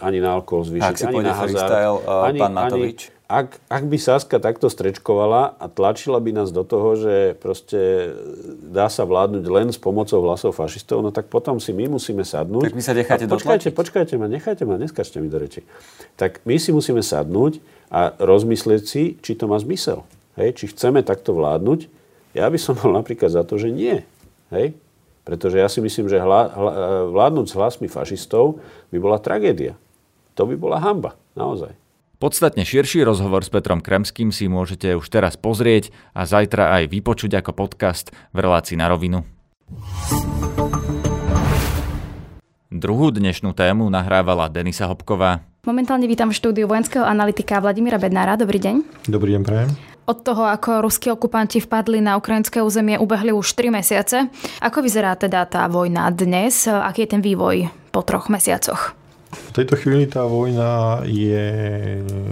ani 0.00 0.20
na 0.20 0.36
alkohol 0.36 0.68
zvýšiť, 0.68 0.96
Ak 0.96 1.08
ani 1.08 1.24
na 1.24 1.32
hazard. 1.32 1.68
freestyle, 1.68 1.96
uh, 2.04 2.28
pán 2.36 2.52
Matovič. 2.52 3.08
ak, 3.24 3.48
ak 3.72 3.84
by 3.88 3.96
Saska 3.96 4.36
takto 4.36 4.68
strečkovala 4.68 5.56
a 5.56 5.66
tlačila 5.72 6.20
by 6.20 6.36
nás 6.36 6.52
do 6.52 6.60
toho, 6.60 7.00
že 7.00 7.14
proste 7.40 8.12
dá 8.68 8.92
sa 8.92 9.08
vládnuť 9.08 9.44
len 9.48 9.72
s 9.72 9.80
pomocou 9.80 10.20
hlasov 10.20 10.52
fašistov, 10.52 11.00
no 11.00 11.08
tak 11.08 11.32
potom 11.32 11.56
si 11.56 11.72
my 11.72 11.88
musíme 11.88 12.28
sadnúť. 12.28 12.68
Tak 12.68 12.76
vy 12.76 12.84
sa 12.84 12.92
necháte 12.92 13.24
počkajte, 13.24 13.72
dotlačiť? 13.72 13.72
počkajte 13.72 14.14
ma, 14.20 14.28
nechajte 14.28 14.68
ma, 14.68 14.76
neskačte 14.76 15.16
mi 15.24 15.32
do 15.32 15.40
reči. 15.40 15.64
Tak 16.20 16.44
my 16.44 16.60
si 16.60 16.76
musíme 16.76 17.00
sadnúť 17.00 17.64
a 17.88 18.12
rozmyslieť 18.20 18.82
si, 18.84 19.16
či 19.24 19.32
to 19.32 19.48
má 19.48 19.56
zmysel. 19.56 20.04
Hej, 20.36 20.60
či 20.60 20.64
chceme 20.76 21.00
takto 21.00 21.32
vládnuť. 21.32 22.01
Ja 22.32 22.48
by 22.48 22.56
som 22.56 22.80
bol 22.80 22.96
napríklad 22.96 23.28
za 23.28 23.44
to, 23.44 23.60
že 23.60 23.68
nie. 23.68 24.00
Hej? 24.48 24.72
Pretože 25.22 25.60
ja 25.60 25.68
si 25.68 25.84
myslím, 25.84 26.08
že 26.08 26.16
hla, 26.16 26.48
hla, 26.48 26.72
vládnuť 27.12 27.46
s 27.52 27.54
hlasmi 27.54 27.86
fašistov 27.92 28.58
by 28.88 28.98
bola 28.98 29.20
tragédia. 29.20 29.76
To 30.40 30.48
by 30.48 30.56
bola 30.56 30.80
hamba, 30.80 31.14
naozaj. 31.36 31.76
Podstatne 32.16 32.64
širší 32.64 33.04
rozhovor 33.04 33.44
s 33.44 33.52
Petrom 33.52 33.84
Kremským 33.84 34.32
si 34.32 34.48
môžete 34.48 34.96
už 34.96 35.06
teraz 35.12 35.36
pozrieť 35.36 35.92
a 36.16 36.24
zajtra 36.24 36.80
aj 36.80 36.88
vypočuť 36.88 37.36
ako 37.36 37.52
podcast 37.52 38.16
v 38.32 38.38
relácii 38.40 38.80
na 38.80 38.88
rovinu. 38.88 39.28
Druhú 42.72 43.12
dnešnú 43.12 43.52
tému 43.52 43.92
nahrávala 43.92 44.48
Denisa 44.48 44.88
Hopková. 44.88 45.44
Momentálne 45.68 46.08
vítam 46.08 46.32
v 46.32 46.38
štúdiu 46.40 46.64
vojenského 46.64 47.04
analytika 47.04 47.60
Vladimíra 47.60 48.00
Bednára. 48.00 48.40
Dobrý 48.40 48.56
deň. 48.56 49.06
Dobrý 49.12 49.36
deň, 49.36 49.42
prajem. 49.44 49.91
Od 50.02 50.18
toho, 50.18 50.50
ako 50.50 50.82
ruskí 50.82 51.14
okupanti 51.14 51.62
vpadli 51.62 52.02
na 52.02 52.18
ukrajinské 52.18 52.58
územie, 52.58 52.98
ubehli 52.98 53.30
už 53.30 53.54
3 53.54 53.70
mesiace. 53.70 54.26
Ako 54.58 54.82
vyzerá 54.82 55.14
teda 55.14 55.46
tá 55.46 55.70
vojna 55.70 56.10
dnes? 56.10 56.66
Aký 56.66 57.06
je 57.06 57.14
ten 57.14 57.22
vývoj 57.22 57.70
po 57.94 58.02
troch 58.02 58.26
mesiacoch? 58.26 58.98
V 59.32 59.50
tejto 59.54 59.78
chvíli 59.78 60.10
tá 60.10 60.26
vojna 60.26 61.00
je 61.06 61.46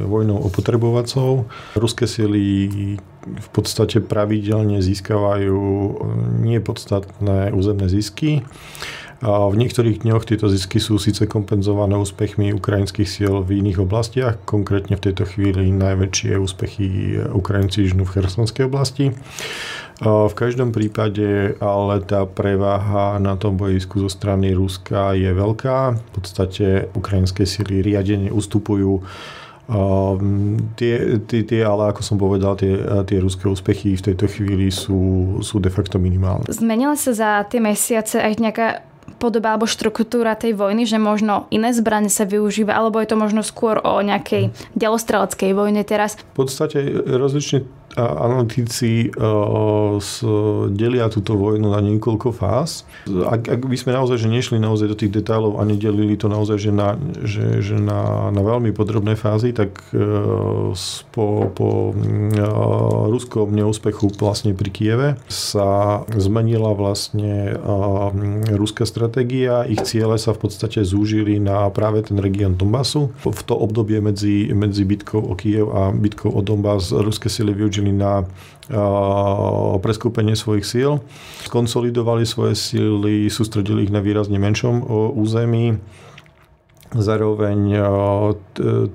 vojnou 0.05 0.43
opotrebovacou. 0.43 1.47
Ruské 1.79 2.11
sily 2.11 2.69
v 3.23 3.49
podstate 3.55 4.03
pravidelne 4.03 4.83
získavajú 4.83 5.63
nepodstatné 6.43 7.55
územné 7.55 7.87
zisky. 7.87 8.45
V 9.21 9.53
niektorých 9.53 10.01
dňoch 10.01 10.25
tieto 10.25 10.49
zisky 10.49 10.81
sú 10.81 10.97
síce 10.97 11.29
kompenzované 11.29 11.93
úspechmi 12.01 12.57
ukrajinských 12.57 13.05
síl 13.05 13.45
v 13.45 13.61
iných 13.61 13.85
oblastiach, 13.85 14.41
konkrétne 14.49 14.97
v 14.97 15.05
tejto 15.13 15.29
chvíli 15.29 15.69
najväčšie 15.77 16.41
úspechy 16.41 17.21
Ukrajinci 17.29 17.85
žnú 17.93 18.09
v 18.09 18.17
Chersonskej 18.17 18.65
oblasti. 18.65 19.13
V 20.01 20.33
každom 20.33 20.73
prípade 20.73 21.53
ale 21.61 22.01
tá 22.01 22.25
preváha 22.25 23.21
na 23.21 23.37
tom 23.37 23.61
bojisku 23.61 24.01
zo 24.01 24.09
strany 24.09 24.57
Ruska 24.57 25.13
je 25.13 25.29
veľká. 25.37 26.01
V 26.01 26.11
podstate 26.17 26.89
ukrajinské 26.97 27.45
síly 27.45 27.85
riadene 27.85 28.33
ustupujú 28.33 29.05
tie, 30.81 30.95
tie, 31.29 31.41
tie, 31.45 31.61
ale 31.63 31.93
ako 31.93 32.01
som 32.03 32.17
povedal, 32.17 32.57
tie, 32.57 32.75
tie 33.07 33.21
ruské 33.21 33.47
úspechy 33.47 33.95
v 33.95 34.03
tejto 34.03 34.27
chvíli 34.27 34.73
sú, 34.73 35.39
sú 35.45 35.61
de 35.61 35.69
facto 35.69 36.01
minimálne. 36.01 36.49
Zmenila 36.49 36.97
sa 36.97 37.13
za 37.13 37.31
tie 37.47 37.61
mesiace 37.61 38.19
aj 38.19 38.41
nejaká 38.41 38.69
podoba 39.21 39.53
alebo 39.53 39.69
štruktúra 39.69 40.33
tej 40.33 40.57
vojny, 40.57 40.89
že 40.89 40.97
možno 40.97 41.45
iné 41.53 41.77
zbranie 41.77 42.09
sa 42.09 42.25
využíva, 42.25 42.73
alebo 42.73 42.97
je 43.05 43.13
to 43.13 43.21
možno 43.21 43.45
skôr 43.45 43.77
o 43.85 44.01
nejakej 44.01 44.57
delostreleckej 44.73 45.53
vojne 45.53 45.85
teraz? 45.85 46.17
V 46.33 46.49
podstate 46.49 46.81
rozlične 47.05 47.69
analytici 48.01 49.13
uh, 49.13 49.99
delia 50.73 51.13
túto 51.13 51.37
vojnu 51.37 51.71
na 51.71 51.81
niekoľko 51.85 52.33
fáz. 52.33 52.89
Ak, 53.07 53.47
ak 53.51 53.61
by 53.67 53.77
sme 53.77 53.97
naozaj 53.97 54.17
že 54.21 54.29
nešli 54.33 54.57
naozaj 54.57 54.87
do 54.93 54.97
tých 54.97 55.13
detailov 55.13 55.61
a 55.61 55.67
nedelili 55.69 56.17
to 56.17 56.33
naozaj 56.33 56.57
že 56.61 56.73
na, 56.73 56.97
že, 57.25 57.61
že 57.61 57.77
na, 57.77 58.33
na 58.33 58.43
veľmi 58.43 58.73
podrobné 58.73 59.17
fázy, 59.17 59.53
tak 59.53 59.81
uh, 59.93 60.73
po, 61.13 61.51
po 61.53 61.93
uh, 61.93 63.07
ruskom 63.09 63.53
neúspechu 63.53 64.13
vlastne 64.19 64.53
pri 64.57 64.71
Kieve 64.71 65.09
sa 65.29 66.03
zmenila 66.15 66.73
vlastne 66.75 67.57
ruská 68.55 68.87
stratégia. 68.87 69.67
Ich 69.67 69.83
ciele 69.87 70.17
sa 70.17 70.33
v 70.35 70.47
podstate 70.47 70.83
zúžili 70.83 71.39
na 71.43 71.69
práve 71.71 72.07
ten 72.07 72.19
región 72.19 72.57
Donbasu. 72.57 73.11
V 73.23 73.43
to 73.45 73.55
obdobie 73.57 73.99
medzi, 74.03 74.51
medzi 74.55 74.87
bitkou 74.87 75.21
o 75.21 75.35
Kiev 75.37 75.71
a 75.71 75.91
bitkou 75.95 76.31
o 76.31 76.41
Donbass 76.41 76.95
ruské 76.95 77.29
sily 77.29 77.55
využili 77.55 77.90
na 77.93 78.25
preskúpenie 79.83 80.39
svojich 80.39 80.63
síl. 80.63 81.03
Skonsolidovali 81.43 82.23
svoje 82.23 82.55
síly, 82.55 83.27
sústredili 83.27 83.91
ich 83.91 83.93
na 83.95 83.99
výrazne 83.99 84.39
menšom 84.39 84.87
území. 85.19 85.75
Zároveň 86.91 87.59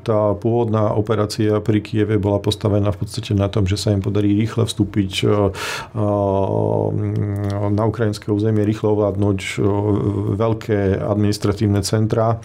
tá 0.04 0.36
pôvodná 0.36 0.92
operácia 0.92 1.64
pri 1.64 1.80
Kieve 1.80 2.20
bola 2.20 2.44
postavená 2.44 2.92
v 2.92 3.08
podstate 3.08 3.32
na 3.32 3.48
tom, 3.48 3.64
že 3.64 3.80
sa 3.80 3.96
im 3.96 4.04
podarí 4.04 4.36
rýchle 4.36 4.68
vstúpiť 4.68 5.24
na 7.72 7.84
ukrajinské 7.88 8.28
územie, 8.36 8.68
rýchlo 8.68 9.00
ovládnuť 9.00 9.40
veľké 10.36 11.08
administratívne 11.08 11.80
centra 11.88 12.44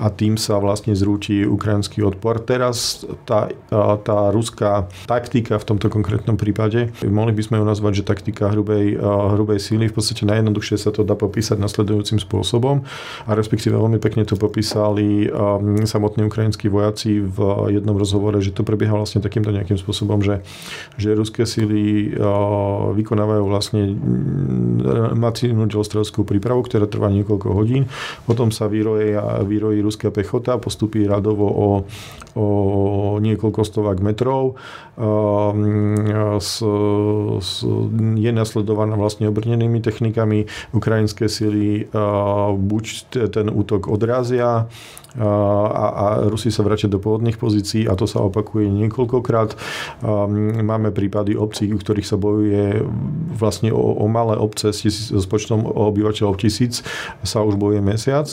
a 0.00 0.06
tým 0.08 0.40
sa 0.40 0.56
vlastne 0.56 0.96
zrúti 0.96 1.44
ukrajinský 1.44 2.00
odpor. 2.00 2.40
Teraz 2.40 3.04
tá, 3.28 3.52
tá 4.00 4.18
ruská 4.32 4.88
taktika 5.04 5.60
v 5.60 5.76
tomto 5.76 5.92
konkrétnom 5.92 6.40
prípade, 6.40 6.88
mohli 7.04 7.36
by 7.36 7.42
sme 7.44 7.60
ju 7.60 7.64
nazvať, 7.68 8.00
že 8.00 8.08
taktika 8.08 8.48
hrubej, 8.48 8.96
hrubej 9.36 9.60
síly, 9.60 9.92
v 9.92 9.96
podstate 10.00 10.24
najjednoduchšie 10.24 10.80
sa 10.80 10.88
to 10.88 11.04
dá 11.04 11.12
popísať 11.12 11.60
nasledujúcim 11.60 12.16
spôsobom 12.16 12.80
a 13.28 13.30
respektíve 13.36 13.76
veľmi 13.76 14.00
pekne 14.00 14.24
to 14.24 14.40
popísal 14.40 14.85
povedali 14.86 15.30
um, 15.30 15.86
samotní 15.86 16.24
ukrajinskí 16.24 16.68
vojaci 16.68 17.20
v 17.20 17.38
jednom 17.74 17.96
rozhovore, 17.98 18.38
že 18.38 18.54
to 18.54 18.62
prebieha 18.62 18.94
vlastne 18.94 19.20
takýmto 19.20 19.50
nejakým 19.50 19.76
spôsobom, 19.76 20.22
že, 20.22 20.42
že 20.96 21.14
ruské 21.14 21.42
síly 21.46 22.14
uh, 22.14 22.94
vykonávajú 22.94 23.44
vlastne 23.46 23.82
masívnu 25.16 25.66
delostrelskú 25.66 26.22
prípravu, 26.22 26.62
ktorá 26.64 26.86
trvá 26.86 27.10
niekoľko 27.10 27.48
hodín. 27.52 27.90
Potom 28.24 28.50
sa 28.54 28.70
vyrojí 28.70 29.78
ruská 29.82 30.10
pechota, 30.14 30.58
postupí 30.58 31.04
radovo 31.06 31.46
o, 31.46 31.68
o 32.36 32.46
niekoľko 33.18 33.60
stovák 33.66 33.98
metrov. 34.00 34.56
Um, 34.96 36.38
s, 36.40 36.64
s, 37.42 37.50
je 38.16 38.30
nasledovaná 38.32 38.96
vlastne 38.96 39.28
obrnenými 39.28 39.84
technikami. 39.84 40.48
Ukrajinské 40.72 41.28
síly 41.28 41.90
uh, 41.92 42.54
buď 42.56 42.84
ten 43.32 43.52
útok 43.52 43.92
odrazia, 43.92 44.68
a, 45.16 45.84
a 45.88 46.06
Rusi 46.28 46.52
sa 46.52 46.60
vracia 46.60 46.92
do 46.92 47.00
pôvodných 47.00 47.40
pozícií 47.40 47.88
a 47.88 47.96
to 47.96 48.04
sa 48.04 48.20
opakuje 48.20 48.68
niekoľkokrát. 48.68 49.56
Máme 50.60 50.92
prípady 50.92 51.32
obcí, 51.32 51.72
u 51.72 51.80
ktorých 51.80 52.04
sa 52.04 52.20
bojuje 52.20 52.84
vlastne 53.32 53.72
o, 53.72 53.96
o 53.96 54.06
malé 54.12 54.36
obce 54.36 54.76
s, 54.76 54.84
tisíc, 54.84 55.08
s 55.08 55.24
počtom 55.24 55.64
obyvateľov 55.64 56.36
tisíc 56.36 56.84
sa 57.24 57.40
už 57.40 57.56
bojuje 57.56 57.80
mesiac. 57.80 58.28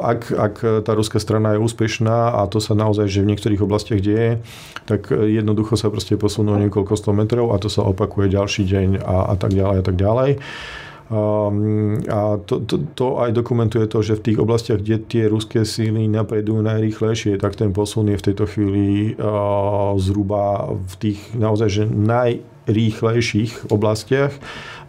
Ak, 0.00 0.32
ak 0.32 0.84
tá 0.84 0.92
ruská 0.96 1.20
strana 1.20 1.56
je 1.56 1.62
úspešná 1.64 2.40
a 2.40 2.48
to 2.48 2.64
sa 2.64 2.72
naozaj, 2.72 3.08
že 3.08 3.20
v 3.20 3.36
niektorých 3.36 3.60
oblastiach 3.60 4.00
deje, 4.00 4.40
tak 4.88 5.12
jednoducho 5.12 5.76
sa 5.76 5.92
proste 5.92 6.16
posunú 6.16 6.56
niekoľko 6.64 6.96
sto 6.96 7.12
metrov 7.12 7.52
a 7.52 7.60
to 7.60 7.68
sa 7.68 7.84
opakuje 7.84 8.32
ďalší 8.32 8.64
deň 8.64 9.04
a, 9.04 9.32
a 9.32 9.34
tak 9.36 9.52
ďalej 9.52 9.76
a 9.80 9.84
tak 9.84 9.96
ďalej. 10.00 10.30
Um, 11.12 12.00
a 12.08 12.40
to, 12.48 12.64
to, 12.64 12.80
to 12.96 13.20
aj 13.20 13.36
dokumentuje 13.36 13.84
to, 13.84 14.00
že 14.00 14.16
v 14.16 14.32
tých 14.32 14.38
oblastiach, 14.40 14.80
kde 14.80 15.04
tie 15.04 15.24
ruské 15.28 15.68
síly 15.68 16.08
napredujú 16.08 16.64
najrýchlejšie, 16.64 17.36
tak 17.36 17.60
ten 17.60 17.76
posun 17.76 18.08
je 18.08 18.16
v 18.16 18.26
tejto 18.32 18.48
chvíli 18.48 19.12
uh, 19.20 19.92
zhruba 20.00 20.72
v 20.72 20.94
tých 20.96 21.20
naozaj 21.36 21.68
že 21.68 21.84
najrýchlejších 21.84 23.68
oblastiach 23.68 24.32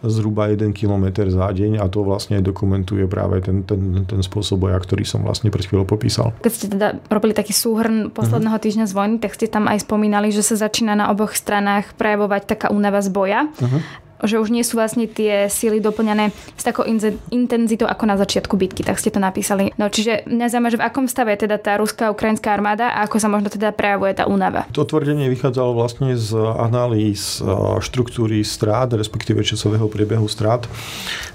zhruba 0.04 0.48
1 0.48 0.72
km 0.72 1.24
za 1.28 1.48
deň 1.52 1.80
a 1.80 1.86
to 1.88 2.04
vlastne 2.04 2.40
dokumentuje 2.40 3.04
práve 3.08 3.44
ten, 3.44 3.64
ten, 3.64 4.04
ten 4.04 4.20
spôsob 4.20 4.68
boja, 4.68 4.76
ktorý 4.80 5.04
som 5.04 5.24
vlastne 5.24 5.48
pred 5.52 5.64
chvíľou 5.64 5.84
popísal. 5.84 6.32
Keď 6.40 6.52
ste 6.52 6.66
teda 6.72 6.96
robili 7.08 7.32
taký 7.32 7.52
súhrn 7.52 8.12
posledného 8.12 8.56
týždňa 8.56 8.84
z 8.88 8.92
vojny, 8.92 9.16
tak 9.20 9.36
ste 9.36 9.48
tam 9.48 9.68
aj 9.68 9.84
spomínali, 9.84 10.32
že 10.32 10.44
sa 10.44 10.56
začína 10.68 10.96
na 10.96 11.12
oboch 11.12 11.32
stranách 11.32 11.96
prejavovať 11.96 12.42
taká 12.44 12.66
únava 12.72 13.00
z 13.00 13.08
boja. 13.12 13.40
Uh-huh. 13.56 13.80
Že 14.24 14.40
už 14.40 14.48
nie 14.48 14.64
sú 14.64 14.80
vlastne 14.80 15.04
tie 15.04 15.52
síly 15.52 15.82
doplňané 15.84 16.32
s 16.56 16.64
takou 16.64 16.88
intenzitou 17.28 17.84
ako 17.84 18.04
na 18.08 18.16
začiatku 18.16 18.56
bitky, 18.56 18.80
tak 18.80 18.96
ste 18.96 19.12
to 19.12 19.20
napísali. 19.20 19.76
No 19.76 19.92
čiže 19.92 20.24
mňa 20.24 20.46
zaujíma, 20.48 20.72
že 20.72 20.80
v 20.80 20.86
akom 20.88 21.04
stave 21.04 21.36
je 21.36 21.44
teda 21.44 21.60
tá 21.60 21.76
ruská 21.76 22.08
ukrajinská 22.08 22.48
armáda 22.56 22.96
a 22.96 23.04
ako 23.04 23.20
sa 23.20 23.28
možno 23.28 23.52
teda 23.52 23.76
prejavuje 23.76 24.16
tá 24.16 24.24
únava. 24.24 24.64
To 24.72 24.88
tvrdenie 24.88 25.28
vychádzalo 25.28 25.76
vlastne 25.76 26.16
z 26.16 26.32
analýz 26.56 27.44
štruktúry 27.84 28.40
strát, 28.40 28.88
respektíve 28.96 29.44
časového 29.44 29.84
priebehu 29.92 30.24
strát. 30.32 30.64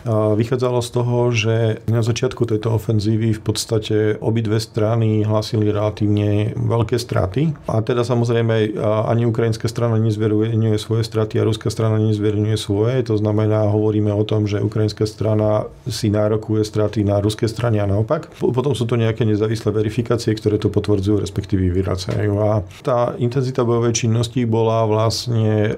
Vychádzalo 0.10 0.82
z 0.82 0.90
toho, 0.90 1.18
že 1.30 1.56
na 1.86 2.02
začiatku 2.02 2.50
tejto 2.50 2.74
ofenzívy 2.74 3.38
v 3.38 3.42
podstate 3.46 4.18
obidve 4.18 4.58
strany 4.58 5.22
hlásili 5.22 5.70
relatívne 5.70 6.58
veľké 6.58 6.98
straty. 6.98 7.54
A 7.70 7.86
teda 7.86 8.02
samozrejme 8.02 8.74
ani 8.82 9.30
ukrajinská 9.30 9.70
strana 9.70 10.02
nezverejňuje 10.02 10.82
svoje 10.82 11.06
straty 11.06 11.38
a 11.38 11.46
ruská 11.46 11.70
strana 11.70 12.02
nezverejňuje 12.02 12.58
svoje. 12.58 12.70
To 13.06 13.16
znamená, 13.20 13.68
hovoríme 13.68 14.10
o 14.16 14.24
tom, 14.24 14.48
že 14.48 14.64
ukrajinská 14.64 15.04
strana 15.06 15.68
si 15.86 16.08
nárokuje 16.08 16.64
straty 16.64 17.04
na 17.04 17.20
ruskej 17.20 17.52
strane 17.52 17.84
a 17.84 17.90
naopak. 17.90 18.32
Potom 18.40 18.72
sú 18.72 18.88
to 18.88 18.96
nejaké 18.96 19.28
nezávislé 19.28 19.76
verifikácie, 19.76 20.32
ktoré 20.34 20.56
to 20.58 20.72
potvrdzujú, 20.72 21.20
respektíve 21.20 21.68
vyvracajú. 21.72 22.32
A 22.40 22.64
tá 22.82 23.14
intenzita 23.20 23.68
bojovej 23.68 24.08
činnosti 24.08 24.44
bola 24.48 24.88
vlastne 24.88 25.76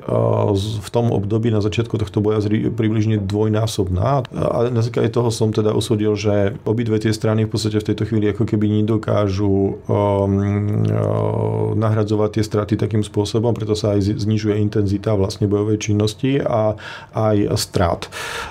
v 0.80 0.90
tom 0.94 1.10
období 1.10 1.50
na 1.50 1.60
začiatku 1.64 1.98
tohto 1.98 2.20
boja 2.22 2.40
približne 2.74 3.20
dvojnásobná 3.24 4.28
a 4.34 4.58
na 4.70 4.82
základe 4.84 5.10
toho 5.14 5.32
som 5.32 5.50
teda 5.50 5.72
usúdil, 5.72 6.14
že 6.20 6.58
obidve 6.68 7.00
tie 7.00 7.16
strany 7.16 7.46
v 7.48 7.52
podstate 7.52 7.80
v 7.80 7.88
tejto 7.94 8.04
chvíli 8.10 8.30
ako 8.30 8.44
keby 8.44 8.82
nedokážu 8.82 9.48
um, 9.48 9.74
uh, 9.88 11.74
nahradzovať 11.78 12.40
tie 12.40 12.44
straty 12.44 12.74
takým 12.76 13.02
spôsobom, 13.02 13.56
preto 13.56 13.74
sa 13.74 13.96
aj 13.96 14.20
znižuje 14.20 14.60
intenzita 14.60 15.16
vlastne 15.16 15.48
bojovej 15.48 15.80
činnosti 15.80 16.42
a 16.42 16.76
aj 17.14 17.54
strát. 17.60 18.08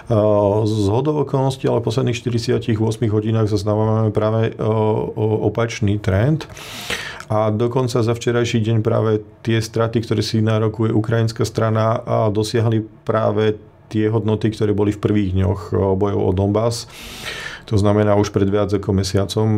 Uh, 0.08 0.62
z 0.68 0.86
hodov 0.88 1.26
okolností, 1.28 1.66
ale 1.66 1.82
v 1.82 1.88
posledných 1.88 2.18
48 2.18 2.68
hodinách 3.10 3.48
zaznávame 3.50 4.14
práve 4.14 4.54
uh, 4.54 4.62
opačný 5.48 5.98
trend. 5.98 6.46
A 7.32 7.48
dokonca 7.48 8.04
za 8.04 8.12
včerajší 8.12 8.60
deň 8.60 8.76
práve 8.84 9.24
tie 9.40 9.56
straty, 9.56 10.04
ktoré 10.04 10.20
si 10.20 10.44
nárokuje 10.44 10.92
ukrajinská 10.92 11.48
strana, 11.48 11.96
dosiahli 12.28 12.84
práve 13.08 13.56
tie 13.88 14.12
hodnoty, 14.12 14.52
ktoré 14.52 14.76
boli 14.76 14.92
v 14.92 15.00
prvých 15.00 15.30
dňoch 15.40 15.72
bojov 15.96 16.20
o 16.28 16.30
Donbass. 16.36 16.84
To 17.70 17.76
znamená 17.78 18.16
už 18.16 18.34
pred 18.34 18.48
viac 18.48 18.72
ako 18.72 18.90
mesiacom, 18.96 19.48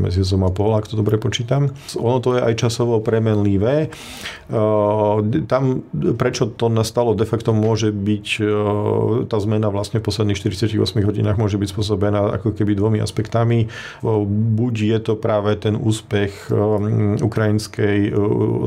mesiacom 0.00 0.40
a 0.46 0.50
pol, 0.54 0.72
ak 0.78 0.88
to 0.88 0.96
dobre 0.96 1.18
počítam. 1.20 1.74
Ono 1.98 2.18
to 2.22 2.38
je 2.38 2.40
aj 2.40 2.54
časovo 2.56 3.02
premenlivé. 3.04 3.92
Tam, 5.48 5.62
prečo 6.16 6.48
to 6.48 6.70
nastalo 6.72 7.12
de 7.18 7.26
facto 7.28 7.52
môže 7.52 7.90
byť, 7.90 8.26
tá 9.28 9.36
zmena 9.40 9.68
vlastne 9.68 10.00
v 10.00 10.06
posledných 10.06 10.38
48 10.38 10.78
hodinách 11.04 11.36
môže 11.36 11.58
byť 11.58 11.68
spôsobená 11.68 12.38
ako 12.40 12.54
keby 12.54 12.78
dvomi 12.78 12.98
aspektami. 13.02 13.66
Buď 14.54 14.74
je 14.94 14.98
to 15.02 15.14
práve 15.18 15.56
ten 15.58 15.74
úspech 15.74 16.48
ukrajinskej 17.20 18.14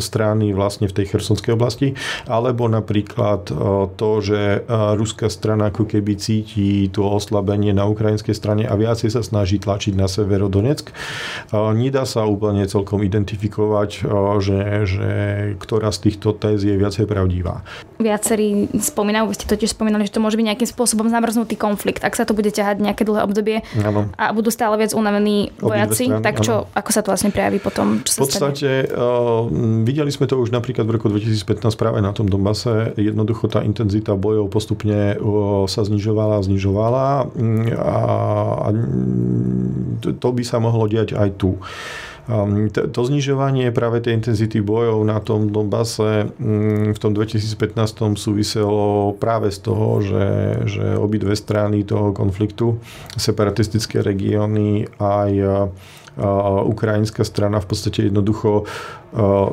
strany 0.03 0.51
vlastne 0.51 0.91
v 0.91 0.95
tej 0.97 1.15
chersonskej 1.15 1.55
oblasti, 1.55 1.95
alebo 2.27 2.67
napríklad 2.67 3.47
to, 3.95 4.09
že 4.19 4.67
ruská 4.69 5.31
strana 5.31 5.71
ako 5.71 5.87
keby 5.87 6.19
cíti 6.19 6.91
to 6.91 7.07
oslabenie 7.07 7.71
na 7.71 7.87
ukrajinskej 7.87 8.35
strane 8.35 8.66
a 8.67 8.73
viacej 8.75 9.09
sa 9.09 9.23
snaží 9.23 9.57
tlačiť 9.57 9.95
na 9.95 10.05
Severodonetsk. 10.05 10.91
Nedá 11.55 12.03
sa 12.03 12.27
úplne 12.27 12.67
celkom 12.67 13.01
identifikovať, 13.01 14.05
že, 14.43 14.59
že 14.85 15.11
ktorá 15.57 15.89
z 15.95 16.11
týchto 16.11 16.35
téz 16.35 16.61
je 16.67 16.75
viacej 16.75 17.07
pravdivá. 17.07 17.63
Viacerí 17.97 18.69
spomínajú, 18.77 19.33
ste 19.33 19.45
totiž 19.49 19.73
spomínali, 19.73 20.05
že 20.05 20.13
to 20.13 20.23
môže 20.23 20.37
byť 20.37 20.45
nejakým 20.53 20.69
spôsobom 20.69 21.09
zamrznutý 21.09 21.57
konflikt. 21.57 22.05
Ak 22.05 22.13
sa 22.13 22.23
to 22.23 22.37
bude 22.37 22.49
ťahať 22.49 22.81
nejaké 22.81 23.03
dlhé 23.03 23.21
obdobie 23.25 23.57
ano. 23.81 24.13
a 24.13 24.31
budú 24.33 24.53
stále 24.53 24.77
viac 24.77 24.93
unavení 24.93 25.49
vojaci, 25.57 26.13
tak 26.21 26.45
čo, 26.45 26.67
ano. 26.67 26.77
ako 26.77 26.89
sa 26.93 27.01
to 27.01 27.09
vlastne 27.13 27.33
prejaví 27.33 27.57
potom? 27.57 28.05
Čo 28.05 28.11
v 28.13 28.29
podstate 28.29 28.69
uh, 28.89 29.49
videli 29.81 30.13
sme 30.13 30.29
to 30.29 30.37
už 30.37 30.53
napríklad 30.53 30.85
v 30.85 30.91
roku 30.97 31.09
2015 31.09 31.67
práve 31.73 31.99
na 32.01 32.13
tom 32.13 32.29
Donbase. 32.29 32.93
Jednoducho 32.97 33.49
tá 33.49 33.65
intenzita 33.65 34.13
bojov 34.13 34.49
postupne 34.53 35.17
uh, 35.17 35.65
sa 35.65 35.81
znižovala 35.81 36.39
a 36.39 36.45
znižovala 36.45 37.05
a 37.77 37.97
a 38.47 38.69
to 40.19 40.29
by 40.31 40.43
sa 40.43 40.57
mohlo 40.59 40.85
diať 40.87 41.15
aj 41.15 41.29
tu. 41.39 41.57
Um, 42.27 42.67
to 42.67 43.01
znižovanie 43.07 43.71
práve 43.71 44.03
tej 44.03 44.19
intenzity 44.19 44.59
bojov 44.59 44.99
na 45.07 45.23
tom 45.23 45.47
Donbase 45.47 46.27
mm, 46.35 46.91
v 46.91 46.99
tom 46.99 47.15
2015 47.15 48.19
súviselo 48.19 49.15
práve 49.15 49.47
z 49.47 49.63
toho, 49.63 50.03
že, 50.03 50.27
že 50.67 50.85
obidve 50.99 51.39
strany 51.39 51.87
toho 51.87 52.11
konfliktu, 52.11 52.83
separatistické 53.15 54.03
regióny 54.03 54.91
aj 54.99 55.31
ukrajinská 56.65 57.21
strana 57.21 57.61
v 57.61 57.67
podstate 57.69 58.09
jednoducho 58.09 58.65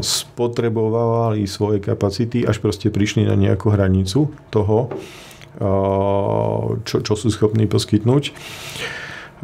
spotrebovali 0.00 1.44
svoje 1.44 1.78
kapacity, 1.84 2.48
až 2.48 2.58
proste 2.64 2.88
prišli 2.88 3.28
na 3.28 3.36
nejakú 3.36 3.68
hranicu 3.68 4.32
toho, 4.48 4.88
čo, 6.88 6.96
čo 7.04 7.12
sú 7.14 7.28
schopní 7.28 7.68
poskytnúť. 7.68 8.32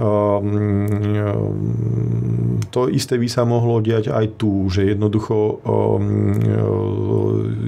Ehm, 0.01 0.89
ehm, 1.13 2.65
to 2.73 2.89
isté 2.89 3.21
by 3.21 3.29
sa 3.29 3.45
mohlo 3.45 3.85
diať 3.85 4.09
aj 4.09 4.41
tu, 4.41 4.65
že 4.73 4.89
jednoducho 4.97 5.61
ehm, 5.61 6.41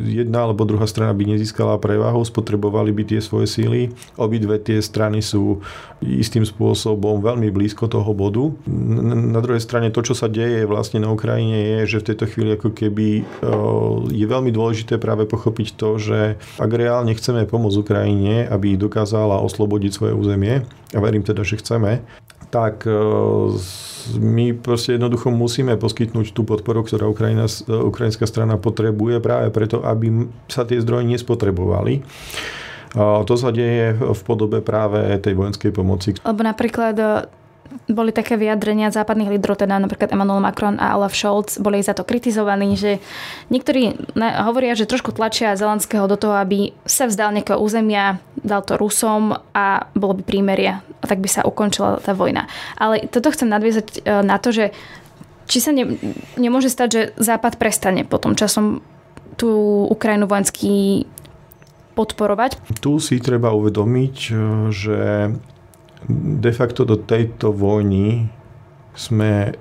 jedna 0.09 0.49
alebo 0.49 0.65
druhá 0.65 0.89
strana 0.89 1.13
by 1.13 1.29
nezískala 1.29 1.77
prevahu, 1.77 2.25
spotrebovali 2.25 2.89
by 2.97 3.03
tie 3.05 3.21
svoje 3.21 3.53
síly. 3.53 3.93
Obidve 4.17 4.57
tie 4.65 4.81
strany 4.81 5.21
sú 5.21 5.61
istým 6.01 6.49
spôsobom 6.49 7.21
veľmi 7.21 7.53
blízko 7.53 7.85
toho 7.93 8.17
bodu. 8.17 8.49
Na 9.33 9.45
druhej 9.45 9.61
strane 9.61 9.93
to, 9.93 10.01
čo 10.01 10.17
sa 10.17 10.33
deje 10.33 10.65
vlastne 10.65 11.05
na 11.05 11.13
Ukrajine 11.13 11.85
je, 11.85 11.97
že 11.97 12.01
v 12.01 12.07
tejto 12.13 12.25
chvíli 12.33 12.57
ako 12.57 12.73
keby 12.73 13.09
je 14.11 14.27
veľmi 14.27 14.51
dôležité 14.51 14.97
práve 14.97 15.29
pochopiť 15.29 15.69
to, 15.77 16.01
že 16.01 16.21
ak 16.59 16.71
reálne 16.73 17.13
chceme 17.15 17.45
pomôcť 17.45 17.81
Ukrajine, 17.81 18.49
aby 18.49 18.75
dokázala 18.75 19.41
oslobodiť 19.45 19.91
svoje 19.95 20.13
územie, 20.17 20.67
a 20.93 20.99
verím 21.01 21.25
teda, 21.25 21.43
že 21.43 21.59
chceme, 21.59 22.05
tak 22.53 22.85
e, 22.85 22.93
my 24.21 24.47
proste 24.61 25.01
jednoducho 25.01 25.33
musíme 25.33 25.75
poskytnúť 25.81 26.37
tú 26.37 26.45
podporu, 26.45 26.85
ktorá 26.85 27.09
Ukrajina, 27.09 27.49
e, 27.49 27.73
ukrajinská 27.73 28.29
strana 28.29 28.61
potrebuje 28.61 29.25
práve 29.25 29.49
preto, 29.49 29.81
aby 29.81 30.29
sa 30.47 30.69
tie 30.69 30.79
zdroje 30.79 31.09
nespotrebovali. 31.09 32.05
To 33.01 33.35
sa 33.41 33.49
deje 33.49 33.97
v 33.97 34.21
podobe 34.21 34.61
práve 34.61 35.01
tej 35.25 35.33
vojenskej 35.33 35.73
pomoci. 35.73 36.13
Lebo 36.29 36.45
napríklad 36.45 36.93
boli 37.91 38.11
také 38.15 38.39
vyjadrenia 38.39 38.95
západných 38.95 39.39
lídrov, 39.39 39.61
teda 39.61 39.79
napríklad 39.79 40.13
Emmanuel 40.13 40.41
Macron 40.41 40.79
a 40.79 40.97
Olaf 40.97 41.17
Scholz, 41.17 41.59
boli 41.59 41.83
za 41.83 41.93
to 41.93 42.07
kritizovaní, 42.07 42.79
že 42.79 43.03
niektorí 43.49 44.15
hovoria, 44.19 44.79
že 44.79 44.89
trošku 44.89 45.13
tlačia 45.13 45.59
Zelenského 45.59 46.07
do 46.07 46.17
toho, 46.17 46.39
aby 46.39 46.73
sa 46.87 47.09
vzdal 47.09 47.35
nejakého 47.37 47.59
územia, 47.59 48.23
dal 48.41 48.63
to 48.65 48.79
Rusom 48.79 49.37
a 49.55 49.87
bolo 49.93 50.19
by 50.19 50.23
prímerie 50.23 50.79
a 50.81 51.05
tak 51.05 51.19
by 51.19 51.29
sa 51.29 51.43
ukončila 51.43 51.99
tá 51.99 52.15
vojna. 52.15 52.47
Ale 52.79 53.07
toto 53.11 53.31
chcem 53.35 53.51
nadviezať 53.51 53.87
e, 53.99 54.23
na 54.23 54.39
to, 54.39 54.55
že 54.55 54.71
či 55.51 55.59
sa 55.59 55.75
ne, 55.75 55.99
nemôže 56.39 56.71
stať, 56.71 56.89
že 56.89 57.03
Západ 57.19 57.59
prestane 57.59 58.07
potom 58.07 58.39
časom 58.39 58.81
tú 59.35 59.51
Ukrajinu 59.91 60.31
vojenský 60.31 61.05
podporovať? 61.93 62.57
Tu 62.81 62.93
si 63.03 63.21
treba 63.21 63.53
uvedomiť, 63.53 64.17
e, 64.31 64.35
že 64.73 64.99
de 66.11 66.53
facto 66.53 66.83
do 66.85 66.99
tejto 66.99 67.55
vojny 67.55 68.27
sme 68.93 69.51
eh, 69.51 69.57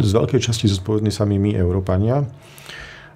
z 0.00 0.10
veľkej 0.10 0.40
časti 0.40 0.66
zodpovední 0.70 1.12
sami 1.12 1.36
my, 1.36 1.54
Európania. 1.54 2.24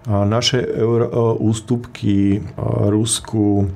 Naše 0.07 0.59
euro, 0.83 1.07
eh, 1.07 1.15
ústupky 1.39 2.39
eh, 2.39 2.43
Rusku 2.91 3.71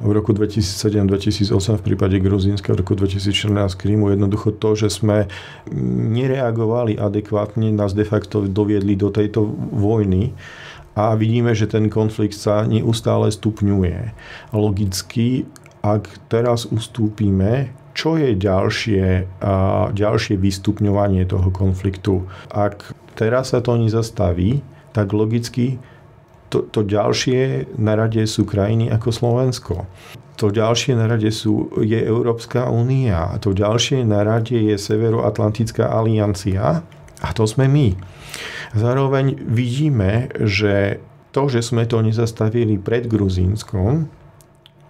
v 0.00 0.10
roku 0.16 0.32
2007-2008 0.32 1.76
v 1.76 1.82
prípade 1.84 2.16
Gruzínska, 2.16 2.72
v 2.72 2.80
roku 2.80 2.96
2014 2.96 3.52
Krímu, 3.76 4.08
jednoducho 4.08 4.56
to, 4.56 4.72
že 4.72 4.88
sme 4.88 5.28
nereagovali 6.16 6.96
adekvátne, 6.96 7.68
nás 7.68 7.92
de 7.92 8.08
facto 8.08 8.48
doviedli 8.48 8.96
do 8.96 9.12
tejto 9.12 9.44
vojny 9.76 10.32
a 10.96 11.12
vidíme, 11.14 11.52
že 11.52 11.68
ten 11.68 11.92
konflikt 11.92 12.34
sa 12.34 12.64
neustále 12.64 13.28
stupňuje. 13.28 14.16
Logicky 14.56 15.44
ak 15.80 16.28
teraz 16.28 16.68
ustúpime, 16.68 17.72
čo 17.96 18.16
je 18.16 18.36
ďalšie, 18.36 19.28
ďalšie 19.92 20.34
vystupňovanie 20.38 21.26
toho 21.26 21.48
konfliktu? 21.50 22.24
Ak 22.52 22.92
teraz 23.16 23.52
sa 23.52 23.64
to 23.64 23.76
nezastaví, 23.76 24.62
tak 24.92 25.12
logicky 25.12 25.80
to, 26.50 26.66
to 26.66 26.82
ďalšie 26.82 27.70
na 27.78 27.94
rade 27.94 28.20
sú 28.26 28.42
krajiny 28.42 28.90
ako 28.90 29.08
Slovensko. 29.14 29.74
To 30.42 30.50
ďalšie 30.50 30.98
na 30.98 31.06
rade 31.06 31.30
sú, 31.30 31.70
je 31.78 32.00
Európska 32.00 32.66
únia. 32.66 33.38
To 33.44 33.54
ďalšie 33.54 34.02
na 34.02 34.26
rade 34.26 34.56
je 34.56 34.74
Severoatlantická 34.74 35.86
aliancia 35.86 36.82
a 37.22 37.28
to 37.30 37.46
sme 37.46 37.70
my. 37.70 37.94
Zároveň 38.74 39.36
vidíme, 39.46 40.32
že 40.42 40.98
to, 41.30 41.46
že 41.46 41.62
sme 41.62 41.86
to 41.86 42.02
nezastavili 42.02 42.80
pred 42.80 43.06
Gruzínskom, 43.06 44.10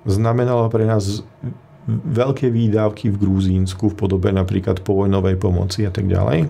znamenalo 0.05 0.69
pre 0.73 0.89
nás 0.89 1.25
veľké 1.91 2.53
výdavky 2.53 3.11
v 3.11 3.21
Gruzínsku 3.21 3.91
v 3.91 3.99
podobe 3.99 4.31
napríklad 4.31 4.85
povojnovej 4.85 5.37
pomoci 5.41 5.89
a 5.89 5.93
tak 5.93 6.07
ďalej. 6.07 6.47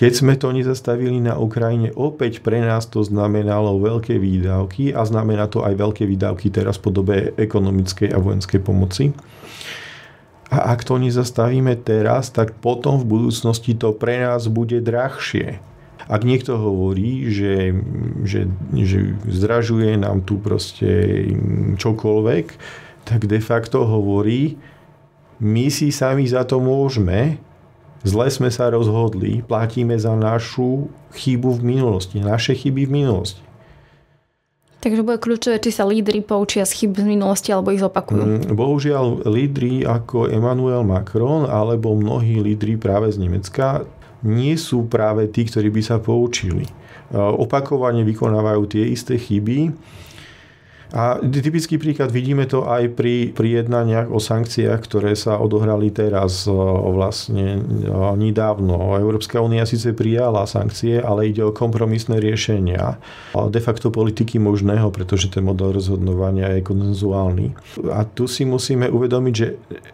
Keď 0.00 0.12
sme 0.16 0.32
to 0.40 0.48
nezastavili 0.48 1.20
na 1.20 1.36
Ukrajine, 1.36 1.92
opäť 1.92 2.40
pre 2.40 2.64
nás 2.64 2.88
to 2.88 3.04
znamenalo 3.04 3.76
veľké 3.76 4.16
výdavky 4.16 4.96
a 4.96 5.04
znamená 5.04 5.44
to 5.44 5.60
aj 5.60 5.76
veľké 5.76 6.08
výdavky 6.08 6.48
teraz 6.48 6.80
v 6.80 6.84
podobe 6.88 7.16
ekonomickej 7.36 8.16
a 8.16 8.18
vojenskej 8.18 8.60
pomoci. 8.64 9.12
A 10.50 10.72
ak 10.74 10.88
to 10.88 10.96
nezastavíme 10.96 11.78
teraz, 11.84 12.32
tak 12.32 12.56
potom 12.58 12.98
v 12.98 13.20
budúcnosti 13.20 13.76
to 13.76 13.92
pre 13.92 14.24
nás 14.24 14.48
bude 14.48 14.80
drahšie. 14.80 15.62
Ak 16.10 16.26
niekto 16.26 16.58
hovorí, 16.58 17.30
že, 17.30 17.70
že, 18.26 18.50
že 18.74 19.14
zdražuje 19.30 19.94
nám 19.94 20.26
tu 20.26 20.42
proste 20.42 21.22
čokoľvek, 21.78 22.46
tak 23.06 23.30
de 23.30 23.38
facto 23.38 23.86
hovorí, 23.86 24.58
my 25.38 25.70
si 25.70 25.94
sami 25.94 26.26
za 26.26 26.42
to 26.42 26.58
môžeme, 26.58 27.38
Zle 28.00 28.32
sme 28.32 28.48
sa 28.48 28.72
rozhodli, 28.72 29.44
platíme 29.44 29.92
za 30.00 30.16
našu 30.16 30.88
chybu 31.12 31.60
v 31.60 31.76
minulosti, 31.76 32.16
naše 32.16 32.56
chyby 32.56 32.88
v 32.88 32.92
minulosti. 33.04 33.42
Takže 34.80 35.04
bude 35.04 35.20
kľúčové, 35.20 35.60
či 35.60 35.68
sa 35.68 35.84
lídry 35.84 36.24
poučia 36.24 36.64
z 36.64 36.72
chyb 36.72 36.96
z 36.96 37.04
minulosti 37.04 37.52
alebo 37.52 37.68
ich 37.68 37.84
zopakujú. 37.84 38.48
Mm, 38.48 38.56
bohužiaľ, 38.56 39.28
lídry 39.28 39.84
ako 39.84 40.32
Emmanuel 40.32 40.80
Macron 40.88 41.44
alebo 41.44 41.92
mnohí 41.92 42.40
lídry 42.40 42.80
práve 42.80 43.12
z 43.12 43.20
Nemecka 43.20 43.84
nie 44.26 44.56
sú 44.60 44.86
práve 44.86 45.28
tí, 45.32 45.48
ktorí 45.48 45.72
by 45.72 45.82
sa 45.84 45.96
poučili. 46.00 46.68
Opakovane 47.14 48.06
vykonávajú 48.06 48.62
tie 48.70 48.84
isté 48.86 49.18
chyby 49.18 49.74
a 50.90 51.22
typický 51.22 51.78
príklad 51.78 52.10
vidíme 52.10 52.46
to 52.50 52.66
aj 52.66 52.90
pri, 52.98 53.30
pri 53.30 53.62
jednaniach 53.62 54.10
o 54.10 54.18
sankciách, 54.18 54.80
ktoré 54.82 55.14
sa 55.14 55.38
odohrali 55.38 55.94
teraz 55.94 56.44
vlastne 56.46 57.62
nedávno. 58.18 58.98
Európska 58.98 59.38
únia 59.38 59.62
síce 59.66 59.94
prijala 59.94 60.46
sankcie, 60.50 60.98
ale 60.98 61.30
ide 61.30 61.46
o 61.46 61.54
kompromisné 61.54 62.18
riešenia. 62.18 62.98
De 63.34 63.60
facto 63.62 63.94
politiky 63.94 64.42
možného, 64.42 64.90
pretože 64.90 65.30
ten 65.30 65.46
model 65.46 65.78
rozhodnovania 65.78 66.58
je 66.58 66.66
konzenzuálny. 66.66 67.54
A 67.94 68.02
tu 68.02 68.26
si 68.26 68.42
musíme 68.42 68.90
uvedomiť, 68.90 69.34
že 69.34 69.48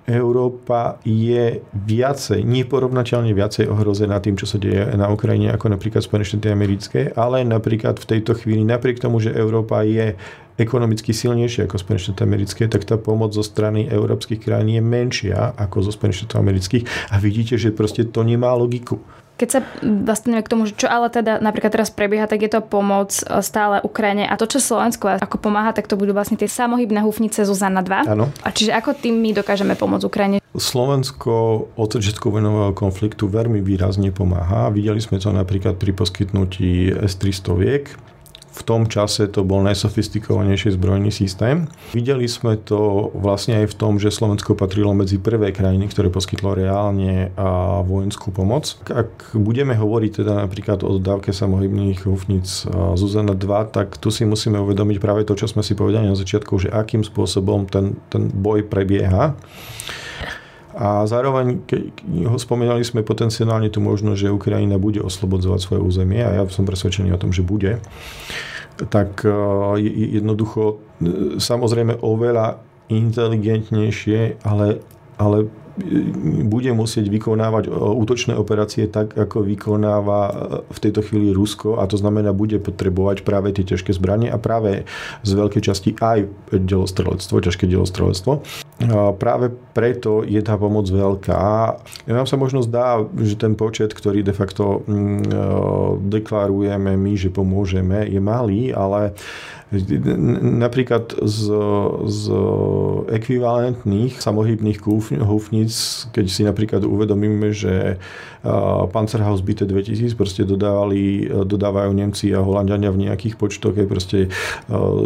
Európa 0.08 0.96
je 1.04 1.60
viacej, 1.76 2.40
neporovnateľne 2.40 3.36
viacej 3.36 3.68
ohrozená 3.68 4.16
tým, 4.24 4.40
čo 4.40 4.48
sa 4.48 4.56
deje 4.56 4.96
na 4.96 5.12
Ukrajine, 5.12 5.52
ako 5.52 5.76
napríklad 5.76 6.00
Spojené 6.00 6.24
štáty 6.24 6.48
americké, 6.48 7.00
ale 7.12 7.44
napríklad 7.44 8.00
v 8.00 8.08
tejto 8.16 8.32
chvíli, 8.32 8.64
napriek 8.64 8.96
tomu, 8.96 9.20
že 9.20 9.36
Európa 9.36 9.84
je 9.84 10.16
ekonomicky 10.56 11.12
silnejšie 11.12 11.68
ako 11.68 11.80
Spojené 11.80 12.00
štáty 12.00 12.22
americké, 12.24 12.62
tak 12.66 12.88
tá 12.88 12.96
pomoc 12.96 13.32
zo 13.36 13.44
strany 13.44 13.86
európskych 13.88 14.40
krajín 14.40 14.76
je 14.76 14.82
menšia 14.82 15.52
ako 15.56 15.88
zo 15.88 15.92
Spojených 15.92 16.24
štátov 16.24 16.40
amerických 16.40 16.84
a 17.12 17.16
vidíte, 17.20 17.60
že 17.60 17.72
proste 17.72 18.08
to 18.08 18.24
nemá 18.24 18.56
logiku. 18.56 19.00
Keď 19.36 19.48
sa 19.52 19.60
dostaneme 19.84 20.40
k 20.40 20.48
tomu, 20.48 20.64
čo 20.64 20.88
ale 20.88 21.12
teda 21.12 21.44
napríklad 21.44 21.68
teraz 21.68 21.92
prebieha, 21.92 22.24
tak 22.24 22.40
je 22.40 22.48
to 22.56 22.64
pomoc 22.64 23.12
e, 23.20 23.44
stále 23.44 23.84
Ukrajine. 23.84 24.24
A 24.24 24.32
to, 24.40 24.48
čo 24.48 24.64
Slovensko 24.64 25.12
ako 25.20 25.36
pomáha, 25.36 25.76
tak 25.76 25.92
to 25.92 26.00
budú 26.00 26.16
vlastne 26.16 26.40
tie 26.40 26.48
samohybné 26.48 27.04
hufnice 27.04 27.44
Zuzana 27.44 27.84
2. 27.84 28.16
Áno. 28.16 28.32
A 28.40 28.48
čiže 28.48 28.72
ako 28.72 28.96
tým 28.96 29.20
my 29.20 29.36
dokážeme 29.36 29.76
pomôcť 29.76 30.08
Ukrajine? 30.08 30.36
Slovensko 30.56 31.68
od 31.76 31.88
začiatku 31.92 32.32
vojnového 32.32 32.72
konfliktu 32.72 33.28
veľmi 33.28 33.60
výrazne 33.60 34.08
pomáha. 34.08 34.72
Videli 34.72 35.04
sme 35.04 35.20
to 35.20 35.28
napríklad 35.28 35.76
pri 35.76 35.92
poskytnutí 35.92 36.96
S-300 37.04 37.60
v 38.56 38.62
tom 38.64 38.88
čase 38.88 39.28
to 39.28 39.44
bol 39.44 39.60
najsofistikovanejší 39.60 40.72
zbrojný 40.80 41.12
systém. 41.12 41.68
Videli 41.92 42.24
sme 42.24 42.56
to 42.56 43.12
vlastne 43.12 43.60
aj 43.60 43.66
v 43.70 43.74
tom, 43.76 44.00
že 44.00 44.08
Slovensko 44.08 44.56
patrilo 44.56 44.96
medzi 44.96 45.20
prvé 45.20 45.52
krajiny, 45.52 45.92
ktoré 45.92 46.08
poskytlo 46.08 46.56
reálne 46.56 47.36
vojenskú 47.84 48.32
pomoc. 48.32 48.80
Ak 48.88 49.36
budeme 49.36 49.76
hovoriť 49.76 50.24
teda 50.24 50.48
napríklad 50.48 50.80
o 50.88 50.96
dodávke 50.96 51.36
samohybných 51.36 52.08
hufnic 52.08 52.48
Zuzana 52.96 53.36
2, 53.36 53.76
tak 53.76 54.00
tu 54.00 54.08
si 54.08 54.24
musíme 54.24 54.56
uvedomiť 54.56 54.96
práve 54.96 55.28
to, 55.28 55.36
čo 55.36 55.44
sme 55.44 55.60
si 55.60 55.76
povedali 55.76 56.08
na 56.08 56.16
začiatku, 56.16 56.56
že 56.56 56.72
akým 56.72 57.04
spôsobom 57.04 57.68
ten, 57.68 58.00
ten 58.08 58.32
boj 58.32 58.64
prebieha. 58.64 59.36
A 60.76 61.08
zároveň, 61.08 61.64
keď 61.64 61.88
ho 62.28 62.36
spomínali 62.36 62.84
sme 62.84 63.00
potenciálne 63.00 63.72
tu 63.72 63.80
možnosť, 63.80 64.28
že 64.28 64.34
Ukrajina 64.34 64.76
bude 64.76 65.00
oslobodzovať 65.00 65.60
svoje 65.64 65.80
územie 65.80 66.20
a 66.20 66.36
ja 66.36 66.42
som 66.52 66.68
presvedčený 66.68 67.16
o 67.16 67.20
tom, 67.20 67.32
že 67.32 67.40
bude, 67.40 67.80
tak 68.92 69.24
e, 69.24 69.32
jednoducho 70.20 70.62
e, 70.68 70.74
samozrejme 71.40 71.96
oveľa 72.04 72.60
inteligentnejšie, 72.92 74.44
ale, 74.44 74.84
ale 75.16 75.48
bude 76.48 76.72
musieť 76.72 77.12
vykonávať 77.12 77.68
e, 77.68 77.70
útočné 77.72 78.32
operácie 78.32 78.88
tak, 78.88 79.12
ako 79.12 79.44
vykonáva 79.44 80.20
e, 80.28 80.32
v 80.72 80.78
tejto 80.80 81.04
chvíli 81.04 81.36
Rusko 81.36 81.76
a 81.76 81.84
to 81.84 82.00
znamená, 82.00 82.32
bude 82.32 82.56
potrebovať 82.56 83.22
práve 83.22 83.52
tie 83.52 83.64
ťažké 83.64 83.92
zbranie 83.92 84.32
a 84.32 84.40
práve 84.40 84.88
z 85.20 85.30
veľkej 85.36 85.62
časti 85.62 85.90
aj 86.00 86.32
delostrelectvo, 86.52 87.44
ťažké 87.44 87.68
delostrelectvo. 87.68 88.40
Práve 89.16 89.48
preto 89.72 90.20
je 90.20 90.36
tá 90.44 90.52
pomoc 90.60 90.84
veľká. 90.84 91.44
Nám 92.12 92.28
sa 92.28 92.36
možno 92.36 92.60
zdá, 92.60 93.00
že 93.16 93.40
ten 93.40 93.56
počet, 93.56 93.96
ktorý 93.96 94.20
de 94.20 94.36
facto 94.36 94.84
mm, 94.84 94.92
e, 94.92 95.40
deklarujeme 96.12 96.92
my, 96.92 97.12
že 97.16 97.32
pomôžeme, 97.32 98.04
je 98.04 98.20
malý, 98.20 98.76
ale 98.76 99.16
Napríklad 99.66 101.18
z, 101.26 101.50
z 102.06 102.22
ekvivalentných 103.10 104.14
samohybných 104.22 104.78
húfnic, 105.26 106.06
keď 106.14 106.26
si 106.30 106.46
napríklad 106.46 106.86
uvedomíme, 106.86 107.50
že 107.50 107.98
Panzerhaus 108.94 109.42
BT 109.42 109.66
2000 109.66 110.14
proste 110.14 110.46
dodávali, 110.46 111.26
dodávajú 111.26 111.90
Nemci 111.90 112.30
a 112.30 112.46
Holandiania 112.46 112.94
v 112.94 113.10
nejakých 113.10 113.34
počtoch, 113.34 113.74
aj 113.74 113.90
proste, 113.90 114.18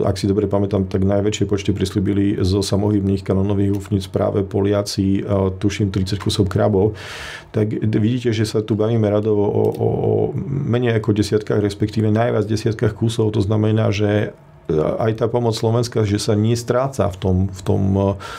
ak 0.05 0.21
si 0.21 0.29
dobre 0.29 0.45
pamätám, 0.45 0.85
tak 0.93 1.09
najväčšie 1.09 1.49
počty 1.49 1.73
prislúbili 1.73 2.37
zo 2.45 2.61
samohybných 2.61 3.25
kanonových 3.61 3.77
húfnic 3.77 4.05
práve 4.09 4.41
Poliaci, 4.43 5.21
tuším 5.61 5.93
30 5.93 6.17
kusov 6.17 6.49
krabov, 6.49 6.97
tak 7.53 7.69
vidíte, 7.85 8.33
že 8.33 8.49
sa 8.49 8.65
tu 8.65 8.73
bavíme 8.73 9.05
radovo 9.05 9.45
o, 9.45 9.65
o, 9.69 9.89
o 9.91 10.13
menej 10.49 10.97
ako 10.97 11.13
desiatkách, 11.13 11.61
respektíve 11.61 12.09
najviac 12.09 12.49
desiatkách 12.49 12.97
kusov, 12.97 13.37
to 13.37 13.45
znamená, 13.45 13.93
že 13.93 14.33
aj 14.79 15.19
tá 15.19 15.27
pomoc 15.27 15.59
Slovenska, 15.59 16.07
že 16.07 16.23
sa 16.23 16.39
nestráca 16.39 17.11
v 17.11 17.17
tom, 17.19 17.37
v 17.51 17.61
tom, 17.67 17.83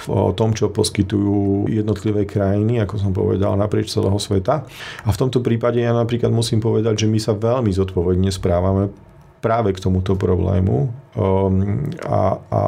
v 0.07 0.31
tom, 0.31 0.55
čo 0.55 0.71
poskytujú 0.71 1.67
jednotlivé 1.67 2.23
krajiny, 2.23 2.79
ako 2.79 2.95
som 2.95 3.11
povedal, 3.11 3.59
naprieč 3.59 3.91
celého 3.91 4.15
sveta. 4.15 4.63
A 5.03 5.09
v 5.11 5.19
tomto 5.19 5.43
prípade 5.43 5.83
ja 5.83 5.91
napríklad 5.91 6.31
musím 6.31 6.63
povedať, 6.63 7.03
že 7.03 7.11
my 7.11 7.19
sa 7.19 7.35
veľmi 7.35 7.75
zodpovedne 7.75 8.31
správame 8.31 9.10
práve 9.41 9.73
k 9.73 9.81
tomuto 9.81 10.13
problému 10.13 10.87
um, 11.17 11.89
a, 12.05 12.37
a 12.37 12.61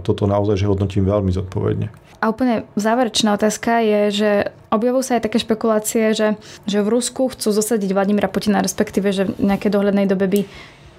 toto 0.00 0.24
naozaj, 0.30 0.62
že 0.62 0.70
hodnotím 0.70 1.04
veľmi 1.04 1.34
zodpovedne. 1.34 1.90
A 2.20 2.28
úplne 2.28 2.68
záverečná 2.76 3.32
otázka 3.34 3.80
je, 3.80 4.00
že 4.12 4.30
objavujú 4.68 5.02
sa 5.02 5.12
aj 5.16 5.24
také 5.24 5.40
špekulácie, 5.40 6.12
že, 6.12 6.36
že 6.68 6.78
v 6.84 6.92
Rusku 6.92 7.32
chcú 7.32 7.48
zosadiť 7.48 7.96
Vladimira 7.96 8.28
Putina, 8.28 8.60
respektíve, 8.60 9.08
že 9.10 9.24
v 9.24 9.40
nejakej 9.40 9.72
dohľadnej 9.72 10.04
dobe 10.04 10.28
by 10.28 10.40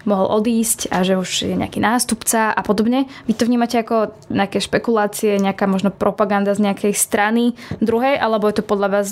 mohol 0.01 0.41
odísť 0.41 0.89
a 0.89 1.05
že 1.05 1.13
už 1.13 1.45
je 1.45 1.53
nejaký 1.53 1.77
nástupca 1.77 2.49
a 2.49 2.61
podobne. 2.65 3.05
Vy 3.29 3.37
to 3.37 3.45
vnímate 3.45 3.77
ako 3.77 4.17
nejaké 4.33 4.57
špekulácie, 4.57 5.37
nejaká 5.37 5.69
možno 5.69 5.93
propaganda 5.93 6.57
z 6.57 6.65
nejakej 6.65 6.93
strany 6.97 7.53
druhej, 7.77 8.17
alebo 8.17 8.49
je 8.49 8.57
to 8.57 8.63
podľa 8.65 8.89
vás 8.89 9.07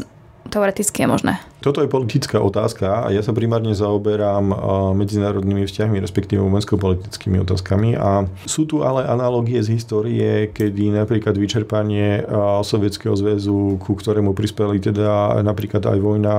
teoreticky 0.50 1.06
je 1.06 1.08
možné? 1.08 1.34
Toto 1.60 1.84
je 1.84 1.92
politická 1.92 2.40
otázka 2.40 3.06
a 3.06 3.14
ja 3.14 3.20
sa 3.22 3.36
primárne 3.36 3.76
zaoberám 3.76 4.52
medzinárodnými 4.96 5.68
vzťahmi, 5.68 6.00
respektíve 6.00 6.40
vojensko-politickými 6.42 7.40
otázkami 7.44 8.00
a 8.00 8.26
sú 8.48 8.66
tu 8.66 8.82
ale 8.82 9.06
analogie 9.06 9.60
z 9.60 9.76
histórie, 9.76 10.50
kedy 10.50 10.92
napríklad 10.96 11.36
vyčerpanie 11.36 12.24
Sovietskeho 12.64 13.14
zväzu, 13.14 13.78
ku 13.78 13.94
ktorému 13.94 14.32
prispeli 14.34 14.80
teda 14.80 15.40
napríklad 15.44 15.84
aj 15.84 16.00
vojna 16.00 16.36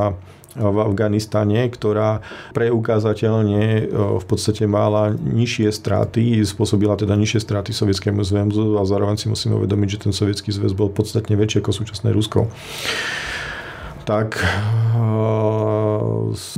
v 0.57 0.77
Afganistane, 0.83 1.71
ktorá 1.71 2.19
preukázateľne 2.57 3.63
e, 3.63 3.83
v 4.19 4.25
podstate 4.27 4.67
mala 4.67 5.15
nižšie 5.15 5.71
straty, 5.71 6.43
spôsobila 6.43 6.99
teda 6.99 7.15
nižšie 7.15 7.39
straty 7.39 7.71
Sovietskému 7.71 8.27
zväzu 8.27 8.75
a 8.75 8.83
zároveň 8.83 9.15
si 9.21 9.31
musíme 9.31 9.55
uvedomiť, 9.63 9.89
že 9.99 10.03
ten 10.11 10.13
Sovietský 10.15 10.51
zväz 10.51 10.75
bol 10.75 10.91
podstatne 10.91 11.39
väčší 11.39 11.63
ako 11.63 11.71
súčasné 11.71 12.11
Rusko 12.11 12.51
tak 14.05 14.41
e, 14.41 14.47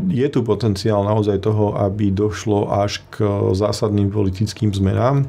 je 0.08 0.28
tu 0.28 0.40
potenciál 0.42 1.04
naozaj 1.04 1.38
toho, 1.42 1.78
aby 1.78 2.10
došlo 2.10 2.72
až 2.72 3.02
k 3.10 3.24
zásadným 3.52 4.10
politickým 4.10 4.74
zmenám. 4.74 5.26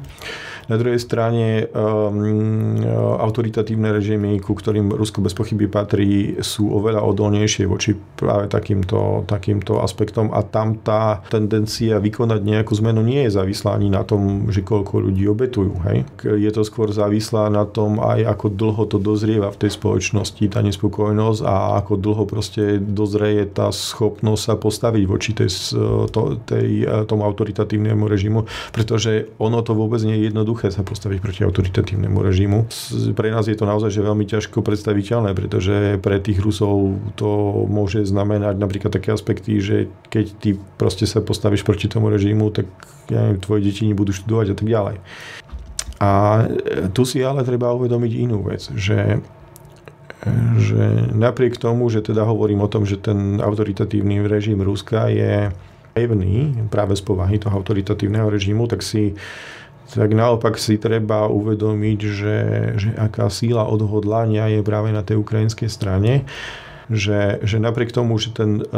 Na 0.68 0.80
druhej 0.80 0.96
strane, 0.96 1.68
ehm, 1.68 2.80
autoritatívne 3.20 3.92
režimy, 3.92 4.40
ku 4.40 4.56
ktorým 4.56 4.92
Rusko 4.92 5.20
bez 5.20 5.36
pochyby 5.36 5.68
patrí, 5.68 6.40
sú 6.40 6.72
oveľa 6.72 7.04
odolnejšie 7.04 7.68
voči 7.68 7.94
práve 7.94 8.48
takýmto, 8.48 9.28
takýmto 9.28 9.80
aspektom 9.80 10.32
a 10.32 10.40
tam 10.44 10.80
tá 10.80 11.20
tendencia 11.28 12.00
vykonať 12.00 12.40
nejakú 12.40 12.72
zmenu 12.80 13.04
nie 13.04 13.28
je 13.28 13.34
závislá 13.36 13.76
ani 13.76 13.92
na 13.92 14.02
tom, 14.06 14.48
že 14.48 14.64
koľko 14.64 15.04
ľudí 15.04 15.28
obetujú. 15.28 15.74
Hej? 15.88 16.08
Je 16.24 16.50
to 16.50 16.64
skôr 16.64 16.88
závislá 16.90 17.52
na 17.52 17.68
tom 17.68 18.00
aj 18.00 18.24
ako 18.24 18.46
dlho 18.52 18.82
to 18.88 18.96
dozrieva 18.96 19.52
v 19.52 19.60
tej 19.66 19.70
spoločnosti, 19.76 20.44
tá 20.48 20.60
nespokojnosť 20.64 21.40
a 21.44 21.54
ako 21.84 21.92
dlho 22.00 22.24
proste 22.24 22.80
dozrie 22.80 23.44
tá 23.50 23.68
schopnosť 23.68 24.42
sa 24.42 24.54
postaviť 24.56 25.04
voči 25.04 25.30
tej, 25.36 25.50
to, 26.10 26.40
tej, 26.46 26.86
tomu 27.04 27.26
autoritatívnemu 27.26 28.04
režimu, 28.06 28.40
pretože 28.72 29.28
ono 29.36 29.60
to 29.60 29.76
vôbec 29.76 30.00
nie 30.02 30.16
je 30.18 30.32
jednoduché 30.32 30.53
sa 30.62 30.86
postaviť 30.86 31.18
proti 31.18 31.40
autoritatívnemu 31.42 32.18
režimu. 32.22 32.58
Pre 33.16 33.28
nás 33.32 33.50
je 33.50 33.58
to 33.58 33.66
naozaj 33.66 33.90
že 33.90 34.06
veľmi 34.06 34.24
ťažko 34.28 34.62
predstaviteľné, 34.62 35.34
pretože 35.34 35.98
pre 35.98 36.22
tých 36.22 36.38
Rusov 36.38 37.00
to 37.18 37.64
môže 37.66 38.06
znamenať 38.06 38.54
napríklad 38.60 38.94
také 38.94 39.10
aspekty, 39.10 39.58
že 39.58 39.90
keď 40.08 40.24
ty 40.38 40.50
proste 40.78 41.04
sa 41.10 41.18
postavíš 41.18 41.66
proti 41.66 41.90
tomu 41.90 42.08
režimu, 42.08 42.54
tak 42.54 42.70
ja 43.10 43.26
neviem, 43.26 43.42
tvoje 43.42 43.60
deti 43.66 43.82
nebudú 43.84 44.14
študovať 44.14 44.46
a 44.52 44.56
tak 44.56 44.68
ďalej. 44.68 44.96
A 45.98 46.10
tu 46.94 47.02
si 47.06 47.22
ale 47.22 47.42
treba 47.42 47.74
uvedomiť 47.74 48.12
inú 48.14 48.46
vec, 48.46 48.70
že 48.74 49.22
že 50.56 51.12
napriek 51.12 51.60
tomu, 51.60 51.92
že 51.92 52.00
teda 52.00 52.24
hovorím 52.24 52.64
o 52.64 52.70
tom, 52.72 52.88
že 52.88 52.96
ten 52.96 53.44
autoritatívny 53.44 54.24
režim 54.24 54.56
Ruska 54.56 55.12
je 55.12 55.52
pevný 55.94 56.66
práve 56.68 56.98
z 56.98 57.02
povahy 57.06 57.38
toho 57.38 57.54
autoritatívneho 57.54 58.26
režimu, 58.26 58.66
tak 58.66 58.82
si 58.82 59.14
tak 59.92 60.16
naopak 60.16 60.56
si 60.56 60.80
treba 60.80 61.28
uvedomiť, 61.28 62.00
že, 62.00 62.38
že 62.80 62.90
aká 62.96 63.28
síla 63.28 63.68
odhodlania 63.68 64.48
je 64.48 64.64
práve 64.64 64.90
na 64.90 65.04
tej 65.04 65.20
ukrajinskej 65.20 65.68
strane 65.68 66.24
že, 66.90 67.40
že 67.40 67.56
napriek 67.56 67.92
tomu, 67.92 68.20
že 68.20 68.34
ten 68.36 68.60
uh, 68.60 68.68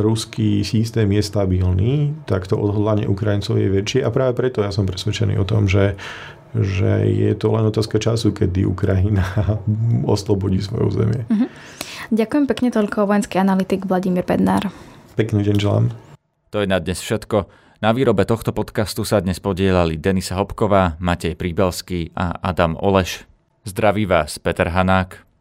ruský 0.00 0.64
systém 0.64 1.08
je 1.12 1.22
stabilný, 1.22 2.16
tak 2.24 2.48
to 2.48 2.56
odhodlanie 2.56 3.04
Ukrajincov 3.04 3.60
je 3.60 3.68
väčšie 3.68 4.00
a 4.00 4.08
práve 4.08 4.32
preto 4.32 4.64
ja 4.64 4.72
som 4.72 4.88
presvedčený 4.88 5.36
o 5.36 5.44
tom, 5.44 5.68
že, 5.68 5.98
že 6.56 7.04
je 7.04 7.32
to 7.36 7.52
len 7.52 7.68
otázka 7.68 8.00
času, 8.00 8.32
kedy 8.32 8.64
Ukrajina 8.64 9.24
oslobodí 10.14 10.64
svoje 10.64 10.82
územie. 10.88 11.22
Uh-huh. 11.28 11.48
Ďakujem 12.12 12.44
pekne 12.48 12.68
toľko 12.72 13.08
vojenský 13.08 13.40
analytik 13.40 13.84
Vladimír 13.84 14.24
Bednár. 14.24 14.72
Pekný 15.16 15.44
deň 15.44 15.56
želám. 15.60 15.84
To 16.52 16.60
je 16.64 16.68
na 16.68 16.80
dnes 16.80 17.00
všetko. 17.00 17.61
Na 17.82 17.90
výrobe 17.90 18.22
tohto 18.22 18.54
podcastu 18.54 19.02
sa 19.02 19.18
dnes 19.18 19.42
podielali 19.42 19.98
Denisa 19.98 20.38
Hopková, 20.38 20.94
Matej 21.02 21.34
Príbelský 21.34 22.14
a 22.14 22.30
Adam 22.38 22.78
Oleš. 22.78 23.26
Zdraví 23.66 24.06
vás 24.06 24.38
Peter 24.38 24.70
Hanák. 24.70 25.31